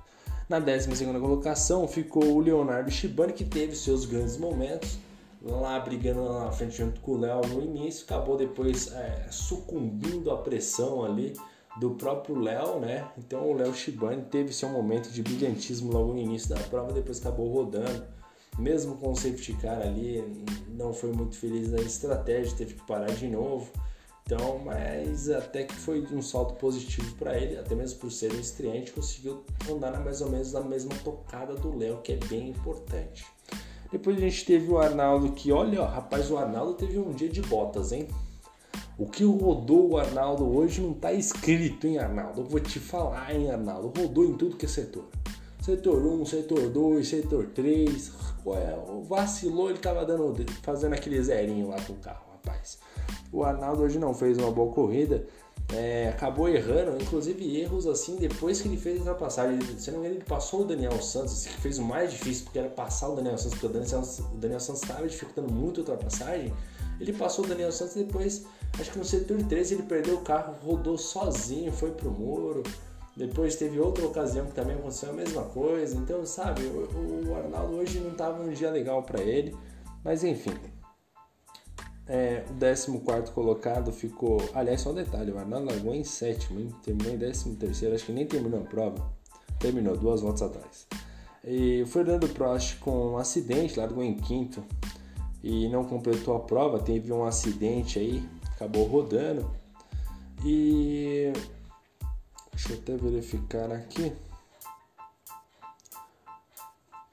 Na 0.49 0.59
12 0.59 1.05
colocação 1.05 1.89
ficou 1.89 2.25
o 2.25 2.41
Leonardo 2.41 2.91
Shibani, 2.91 3.33
que 3.33 3.45
teve 3.45 3.75
seus 3.75 4.05
grandes 4.05 4.37
momentos, 4.37 4.99
lá 5.43 5.81
brigando 5.81 6.23
na 6.23 6.53
frente 6.53 6.77
junto 6.77 7.01
com 7.01 7.13
o 7.13 7.19
Léo 7.19 7.41
no 7.49 7.63
início, 7.63 8.05
acabou 8.05 8.37
depois 8.37 8.93
é, 8.93 9.27
sucumbindo 9.31 10.31
à 10.31 10.37
pressão 10.37 11.05
ali 11.05 11.33
do 11.79 11.93
próprio 11.93 12.39
Léo, 12.39 12.81
né? 12.81 13.09
Então 13.19 13.51
o 13.51 13.55
Léo 13.55 13.75
Shibani 13.75 14.23
teve 14.25 14.53
seu 14.53 14.69
momento 14.69 15.11
de 15.11 15.23
brilhantismo 15.23 15.93
logo 15.93 16.13
no 16.13 16.19
início 16.19 16.49
da 16.49 16.61
prova, 16.61 16.93
depois 16.93 17.21
acabou 17.21 17.53
rodando. 17.53 18.05
Mesmo 18.59 18.97
com 18.97 19.13
o 19.13 19.17
safety 19.17 19.55
car 19.55 19.81
ali, 19.81 20.23
não 20.69 20.93
foi 20.93 21.11
muito 21.11 21.37
feliz 21.37 21.71
na 21.71 21.81
estratégia, 21.81 22.55
teve 22.57 22.75
que 22.75 22.87
parar 22.87 23.11
de 23.11 23.27
novo. 23.27 23.73
Então, 24.25 24.59
mas 24.59 25.29
até 25.31 25.65
que 25.65 25.75
foi 25.75 26.07
um 26.13 26.23
salto 26.23 26.55
positivo 26.55 27.17
para 27.17 27.37
ele, 27.37 27.57
até 27.57 27.75
mesmo 27.75 27.99
por 27.99 28.13
ser 28.13 28.33
um 28.33 28.39
estreante, 28.39 28.93
conseguiu 28.93 29.43
andar 29.71 29.99
mais 30.01 30.21
ou 30.21 30.31
menos 30.31 30.53
na 30.53 30.61
mesma 30.61 30.95
tocada 31.03 31.55
do 31.55 31.77
Léo, 31.77 32.03
que 32.03 32.13
é 32.13 32.17
bem 32.17 32.51
importante. 32.51 33.27
Depois 33.91 34.17
a 34.17 34.21
gente 34.21 34.45
teve 34.45 34.71
o 34.71 34.79
Arnaldo 34.79 35.33
que, 35.33 35.51
olha, 35.51 35.83
ó, 35.83 35.87
rapaz, 35.87 36.31
o 36.31 36.39
Arnaldo 36.39 36.75
teve 36.75 36.99
um 36.99 37.11
dia 37.11 37.29
de 37.29 37.43
botas, 37.43 37.93
hein? 37.93 38.09
O 38.99 39.07
que 39.07 39.25
rodou 39.25 39.93
o 39.93 39.99
Arnaldo 39.99 40.45
hoje 40.45 40.81
não 40.83 40.93
está 40.93 41.13
escrito, 41.13 41.87
hein, 41.87 41.99
Arnaldo? 41.99 42.43
Eu 42.43 42.45
vou 42.45 42.61
te 42.61 42.79
falar, 42.79 43.35
hein, 43.35 43.51
Arnaldo? 43.51 43.93
Rodou 43.99 44.25
em 44.25 44.37
tudo 44.37 44.57
que 44.57 44.67
é 44.67 44.69
setor. 44.69 45.05
Setor 45.63 46.05
1, 46.05 46.27
setor 46.27 46.69
2, 46.69 47.09
setor 47.09 47.47
3. 47.55 48.13
Ué, 48.45 48.79
vacilou, 49.09 49.71
ele 49.71 49.79
tava 49.79 50.05
dando, 50.05 50.35
fazendo 50.63 50.93
aquele 50.93 51.23
zerinho 51.23 51.69
lá 51.69 51.81
com 51.81 51.95
o 51.95 51.97
carro, 51.97 52.33
rapaz. 52.33 52.79
O 53.33 53.43
Arnaldo 53.45 53.83
hoje 53.83 53.99
não 53.99 54.13
fez 54.13 54.37
uma 54.37 54.51
boa 54.51 54.73
corrida. 54.73 55.25
É, 55.73 56.09
acabou 56.09 56.49
errando, 56.49 57.01
inclusive 57.01 57.59
erros 57.59 57.87
assim 57.87 58.17
depois 58.17 58.61
que 58.61 58.69
ele 58.69 58.77
fez 58.77 58.97
a 58.97 58.99
ultrapassagem. 59.01 59.59
Se 59.79 59.91
não 59.91 60.05
ele 60.05 60.23
passou 60.23 60.63
o 60.63 60.65
Daniel 60.65 61.01
Santos, 61.01 61.47
que 61.47 61.61
fez 61.61 61.79
o 61.79 61.85
mais 61.85 62.11
difícil, 62.11 62.45
porque 62.45 62.59
era 62.59 62.69
passar 62.69 63.09
o 63.09 63.17
Daniel 63.17 63.39
Santos, 63.39 63.53
porque 63.59 63.67
o 63.67 64.39
Daniel 64.39 64.61
Santos 64.61 64.83
estava 64.83 65.09
dificultando 65.09 65.51
muito 65.51 65.81
a 65.81 65.81
ultrapassagem. 65.81 66.53
Ele 67.01 67.13
passou 67.13 67.45
o 67.45 67.49
Daniel 67.49 67.73
Santos 67.73 67.95
depois, 67.95 68.45
acho 68.79 68.91
que 68.93 68.99
no 68.99 69.05
setor 69.05 69.43
13 69.43 69.75
ele 69.75 69.83
perdeu 69.83 70.17
o 70.17 70.23
carro, 70.23 70.55
rodou 70.63 70.97
sozinho, 70.97 71.73
foi 71.73 71.91
pro 71.91 72.11
muro. 72.11 72.63
Depois 73.17 73.57
teve 73.57 73.79
outra 73.79 74.07
ocasião 74.07 74.47
que 74.47 74.55
também 74.55 74.75
aconteceu 74.75 75.11
a 75.11 75.13
mesma 75.13 75.43
coisa. 75.45 75.97
Então, 75.97 76.25
sabe, 76.25 76.63
o, 76.63 77.29
o 77.29 77.35
Arnaldo 77.35 77.77
hoje 77.77 77.99
não 78.01 78.13
estava 78.13 78.43
um 78.43 78.51
dia 78.51 78.71
legal 78.71 79.03
para 79.03 79.21
ele. 79.21 79.55
Mas 80.03 80.25
enfim. 80.25 80.55
É, 82.07 82.45
o 82.49 83.01
14 83.01 83.31
colocado 83.33 83.93
ficou. 83.93 84.39
Aliás, 84.55 84.81
só 84.81 84.91
um 84.91 84.95
detalhe: 84.95 85.31
o 85.31 85.39
Arnaldo 85.39 85.67
largou 85.67 85.95
em 85.95 86.05
sétimo, 86.05 86.61
hein? 86.61 86.75
terminou 86.83 87.13
em 87.13 87.19
13, 87.19 87.87
acho 87.95 88.07
que 88.07 88.13
nem 88.13 88.27
terminou 88.27 88.61
a 88.61 88.65
prova. 88.65 89.13
Terminou 89.59 89.97
duas 89.97 90.21
voltas 90.21 90.43
atrás. 90.43 90.87
E 91.45 91.83
o 91.83 91.87
Fernando 91.87 92.29
Prost, 92.29 92.79
com 92.79 93.13
um 93.13 93.19
acidente, 93.19 93.79
largou 93.79 94.03
em 94.03 94.15
quinto 94.17 94.65
e 95.43 95.69
não 95.69 95.85
completou 95.85 96.37
a 96.37 96.41
prova. 96.41 96.79
Teve 96.79 97.13
um 97.13 97.25
acidente 97.25 97.99
aí, 97.99 98.23
acabou 98.55 98.87
rodando. 98.87 99.51
E 100.45 101.33
Deixa 102.53 102.75
eu 102.75 102.79
até 102.79 102.97
verificar 102.97 103.73
aqui. 103.73 104.13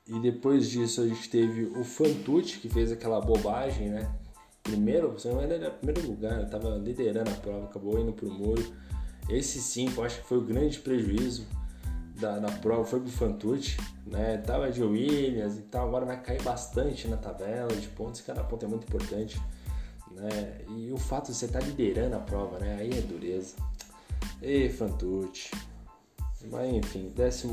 E 0.06 0.20
depois 0.20 0.70
disso 0.70 1.02
a 1.02 1.08
gente 1.08 1.30
teve 1.30 1.66
o 1.66 1.84
Fantucci, 1.84 2.60
que 2.60 2.70
fez 2.70 2.92
aquela 2.92 3.22
bobagem, 3.22 3.90
né? 3.90 4.12
Primeiro, 4.62 5.12
você 5.12 5.30
não 5.30 5.42
era 5.42 5.72
primeiro 5.72 6.08
lugar, 6.08 6.44
estava 6.44 6.76
liderando 6.76 7.32
a 7.32 7.36
prova, 7.36 7.66
acabou 7.66 8.00
indo 8.00 8.12
pro 8.12 8.32
muro. 8.32 8.64
Esse 9.30 9.60
sim, 9.60 9.92
eu 9.96 10.04
acho 10.04 10.22
que 10.22 10.28
foi 10.28 10.38
o 10.38 10.46
grande 10.46 10.80
prejuízo 10.80 11.48
da, 12.20 12.38
da 12.40 12.52
prova, 12.52 12.84
foi 12.84 13.00
pro 13.00 13.10
Fantucci, 13.10 13.78
né? 14.06 14.38
Tava 14.38 14.72
de 14.72 14.84
Williams 14.84 15.58
e 15.58 15.62
tal, 15.62 15.88
agora 15.88 16.06
vai 16.06 16.22
cair 16.22 16.42
bastante 16.42 17.08
na 17.08 17.18
tabela 17.18 17.74
de 17.76 17.88
pontos, 17.88 18.22
cada 18.22 18.44
ponto 18.44 18.66
é 18.66 18.68
muito 18.68 18.88
importante, 18.88 19.42
né? 20.12 20.62
E 20.76 20.92
o 20.92 20.98
fato 20.98 21.32
de 21.32 21.38
você 21.38 21.46
estar 21.46 21.60
tá 21.60 21.66
liderando 21.66 22.16
a 22.16 22.20
prova, 22.20 22.60
né? 22.60 22.78
Aí 22.80 22.90
é 22.90 23.02
dureza. 23.02 23.56
E 24.42 24.70
Fantucci. 24.70 25.52
Mas 26.50 26.74
enfim, 26.74 27.12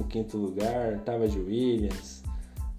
15 0.08 0.36
lugar, 0.36 1.00
tava 1.00 1.28
de 1.28 1.38
Williams. 1.38 2.22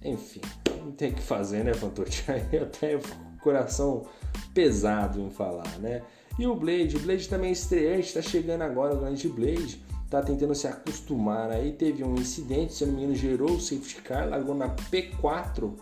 Enfim, 0.02 0.40
não 0.80 0.92
tem 0.92 1.10
o 1.10 1.14
que 1.14 1.22
fazer, 1.22 1.64
né, 1.64 1.74
Fantucci? 1.74 2.24
Aí 2.30 2.58
até 2.58 2.98
coração 3.40 4.06
pesado 4.54 5.20
em 5.20 5.30
falar, 5.30 5.78
né? 5.78 6.02
E 6.38 6.46
o 6.46 6.54
Blade, 6.54 6.96
o 6.96 7.00
Blade 7.00 7.28
também 7.28 7.50
é 7.50 7.52
estreante, 7.52 8.14
tá 8.14 8.22
chegando 8.22 8.62
agora 8.62 8.94
o 8.94 9.00
grande 9.00 9.28
Blade, 9.28 9.82
tá 10.10 10.22
tentando 10.22 10.54
se 10.54 10.66
acostumar. 10.66 11.50
Aí 11.50 11.72
teve 11.72 12.04
um 12.04 12.14
incidente, 12.14 12.74
se 12.74 12.86
não 12.86 12.94
me 12.94 13.02
engano, 13.02 13.16
gerou 13.16 13.52
o 13.52 13.60
safety 13.60 14.02
car, 14.02 14.28
largou 14.28 14.54
na 14.54 14.74
P4, 14.74 15.72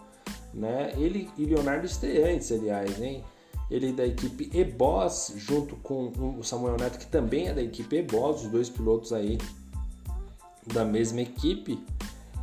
né? 0.55 0.93
Ele 0.97 1.29
e 1.37 1.45
Leonardo 1.45 1.87
estreantes, 1.87 2.51
aliás, 2.53 3.01
hein? 3.01 3.25
ele 3.71 3.91
é 3.91 3.93
da 3.93 4.07
equipe 4.07 4.49
E-Boss, 4.53 5.33
junto 5.37 5.77
com 5.77 6.13
o 6.39 6.43
Samuel 6.45 6.77
Neto, 6.77 6.99
que 6.99 7.07
também 7.07 7.49
é 7.49 7.55
da 7.55 7.63
equipe 7.63 7.97
E-Boss, 7.97 8.45
os 8.45 8.51
dois 8.51 8.71
pilotos 8.71 9.13
aí 9.13 9.39
da 10.73 10.85
mesma 10.85 11.21
equipe, 11.21 11.85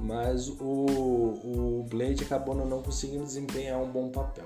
mas 0.02 0.50
o, 0.50 0.63
o 0.63 1.86
Blade 1.89 2.24
acabou 2.24 2.54
não 2.54 2.82
conseguindo 2.82 3.24
desempenhar 3.24 3.82
um 3.82 3.89
bom 3.89 4.10
papel. 4.10 4.46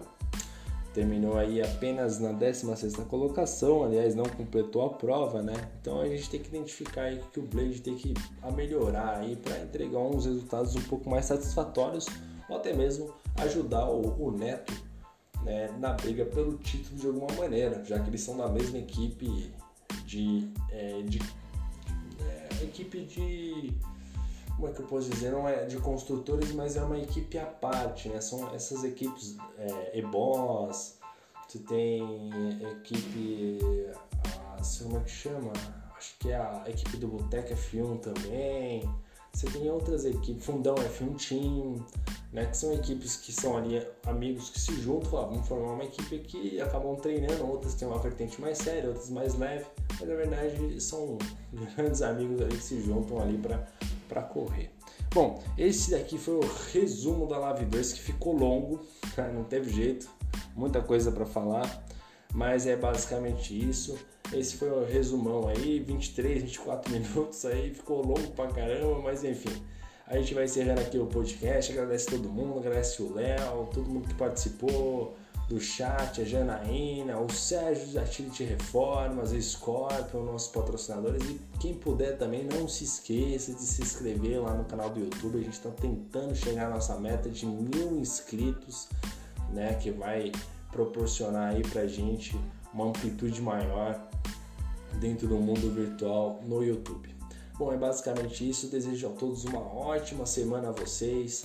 Terminou 0.97 1.37
aí 1.37 1.61
apenas 1.61 2.17
na 2.17 2.31
16 2.31 2.95
colocação, 3.07 3.83
aliás, 3.83 4.15
não 4.15 4.25
completou 4.25 4.83
a 4.83 4.89
prova, 4.89 5.43
né? 5.43 5.53
Então 5.79 6.01
a 6.01 6.09
gente 6.09 6.27
tem 6.27 6.39
que 6.41 6.47
identificar 6.47 7.03
aí 7.03 7.21
que 7.31 7.39
o 7.39 7.43
Blade 7.43 7.81
tem 7.81 7.93
que 7.93 8.15
melhorar 8.55 9.19
aí 9.19 9.35
para 9.35 9.59
entregar 9.59 9.99
uns 9.99 10.25
resultados 10.25 10.75
um 10.75 10.81
pouco 10.81 11.07
mais 11.07 11.25
satisfatórios 11.25 12.07
ou 12.49 12.57
até 12.57 12.73
mesmo 12.73 13.13
ajudar 13.35 13.87
o, 13.87 14.11
o 14.19 14.31
Neto 14.31 14.73
né, 15.43 15.69
na 15.77 15.93
briga 15.93 16.25
pelo 16.25 16.57
título 16.57 16.99
de 16.99 17.05
alguma 17.05 17.31
maneira, 17.43 17.85
já 17.85 17.99
que 17.99 18.09
eles 18.09 18.21
são 18.21 18.35
da 18.35 18.49
mesma 18.49 18.79
equipe 18.79 19.53
de, 20.03 20.49
é, 20.71 21.03
de 21.03 21.19
é, 22.21 22.63
equipe 22.63 23.01
de 23.01 23.71
como 24.57 24.69
é 24.69 24.71
que 24.73 24.81
eu 24.81 24.87
posso 24.87 25.07
dizer 25.09 25.31
não 25.31 25.47
é 25.47 25.65
de 25.65 25.77
construtores, 25.77 26.51
mas 26.51 26.75
é 26.75 26.81
uma 26.81 26.97
equipe 26.97 27.37
à 27.37 27.45
parte, 27.45 28.09
né? 28.09 28.19
São 28.19 28.53
essas 28.55 28.83
equipes 28.83 29.37
é, 29.55 29.99
EBOS, 29.99 30.97
você 31.47 31.59
tem 31.59 32.29
equipe, 32.71 33.59
a, 34.25 34.57
como 34.83 34.97
é 34.97 34.99
que 35.01 35.11
chama? 35.11 35.53
Acho 35.95 36.17
que 36.19 36.31
é 36.31 36.35
a 36.35 36.63
equipe 36.67 36.97
do 36.97 37.07
Boteca 37.07 37.55
F1 37.55 37.99
também. 37.99 38.89
Você 39.31 39.45
tem 39.47 39.69
outras 39.69 40.03
equipes, 40.05 40.43
Fundão 40.43 40.73
F1 40.73 41.29
Team, 41.29 41.85
né, 42.33 42.47
que 42.47 42.57
são 42.57 42.73
equipes 42.73 43.17
que 43.17 43.31
são 43.31 43.55
ali 43.55 43.85
amigos 44.07 44.49
que 44.49 44.59
se 44.59 44.73
juntam, 44.81 45.11
falam, 45.11 45.29
vamos 45.29 45.47
formar 45.47 45.73
uma 45.73 45.83
equipe 45.83 46.17
que 46.19 46.59
acabam 46.59 46.95
treinando, 46.95 47.45
outras 47.45 47.75
têm 47.75 47.87
uma 47.87 47.99
vertente 47.99 48.41
mais 48.41 48.57
séria, 48.57 48.89
outras 48.89 49.11
mais 49.11 49.35
leve, 49.35 49.67
mas 49.99 50.09
na 50.09 50.15
verdade 50.15 50.81
são 50.81 51.19
grandes 51.75 52.01
amigos 52.01 52.41
ali 52.41 52.57
que 52.57 52.63
se 52.63 52.81
juntam 52.81 53.21
ali 53.21 53.37
para 53.37 53.67
correr. 54.23 54.71
Bom, 55.13 55.41
esse 55.57 55.91
daqui 55.91 56.17
foi 56.17 56.35
o 56.35 56.49
resumo 56.71 57.27
da 57.27 57.37
Live 57.37 57.65
2 57.65 57.93
que 57.93 57.99
ficou 58.01 58.33
longo, 58.33 58.81
não 59.33 59.43
teve 59.43 59.71
jeito, 59.71 60.09
muita 60.55 60.81
coisa 60.81 61.11
para 61.11 61.25
falar, 61.25 61.85
mas 62.33 62.67
é 62.67 62.75
basicamente 62.75 63.57
isso. 63.57 63.97
Esse 64.33 64.57
foi 64.57 64.69
o 64.69 64.85
resumão 64.85 65.47
aí, 65.47 65.79
23, 65.79 66.43
24 66.43 66.91
minutos 66.93 67.45
aí, 67.45 67.73
ficou 67.73 68.05
longo 68.05 68.31
pra 68.31 68.47
caramba, 68.47 68.99
mas 69.01 69.23
enfim. 69.23 69.63
A 70.05 70.17
gente 70.17 70.33
vai 70.33 70.45
encerrando 70.45 70.79
aqui 70.79 70.97
o 70.97 71.05
podcast, 71.05 71.71
agradece 71.71 72.05
todo 72.07 72.29
mundo, 72.29 72.59
agradece 72.59 73.01
o 73.01 73.13
Léo, 73.13 73.67
todo 73.73 73.89
mundo 73.89 74.07
que 74.07 74.13
participou 74.13 75.17
do 75.47 75.59
chat, 75.59 76.21
a 76.21 76.25
Janaína, 76.25 77.17
o 77.19 77.31
Sérgio 77.31 77.93
da 77.93 78.03
Tility 78.03 78.43
Reformas, 78.43 79.31
a 79.31 79.41
Scorpion, 79.41 80.23
nossos 80.23 80.51
patrocinadores 80.51 81.23
e 81.23 81.39
quem 81.59 81.73
puder 81.73 82.17
também 82.17 82.43
não 82.43 82.67
se 82.67 82.83
esqueça 82.83 83.53
de 83.53 83.61
se 83.61 83.81
inscrever 83.81 84.41
lá 84.41 84.53
no 84.53 84.65
canal 84.65 84.89
do 84.89 84.99
YouTube, 84.99 85.37
a 85.37 85.41
gente 85.41 85.53
está 85.53 85.69
tentando 85.69 86.35
chegar 86.35 86.67
à 86.67 86.69
nossa 86.69 86.97
meta 86.97 87.29
de 87.29 87.45
mil 87.45 87.97
inscritos, 87.97 88.89
né, 89.49 89.73
que 89.75 89.89
vai 89.89 90.31
proporcionar 90.69 91.55
aí 91.55 91.63
pra 91.63 91.87
gente 91.87 92.37
uma 92.73 92.85
amplitude 92.85 93.41
maior 93.41 94.09
dentro 94.99 95.27
do 95.27 95.37
mundo 95.37 95.71
virtual 95.73 96.41
no 96.45 96.61
YouTube. 96.61 97.15
Bom, 97.57 97.73
é 97.73 97.77
basicamente 97.77 98.47
isso. 98.47 98.67
Desejo 98.67 99.07
a 99.07 99.09
todos 99.11 99.45
uma 99.45 99.59
ótima 99.59 100.25
semana 100.25 100.69
a 100.69 100.71
vocês. 100.71 101.43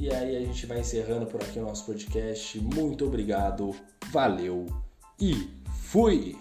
E 0.00 0.10
aí 0.10 0.34
a 0.34 0.40
gente 0.40 0.64
vai 0.64 0.80
encerrando 0.80 1.26
por 1.26 1.42
aqui 1.42 1.58
o 1.58 1.62
nosso 1.62 1.84
podcast. 1.84 2.58
Muito 2.58 3.04
obrigado, 3.04 3.76
valeu 4.10 4.64
e 5.20 5.50
fui! 5.90 6.38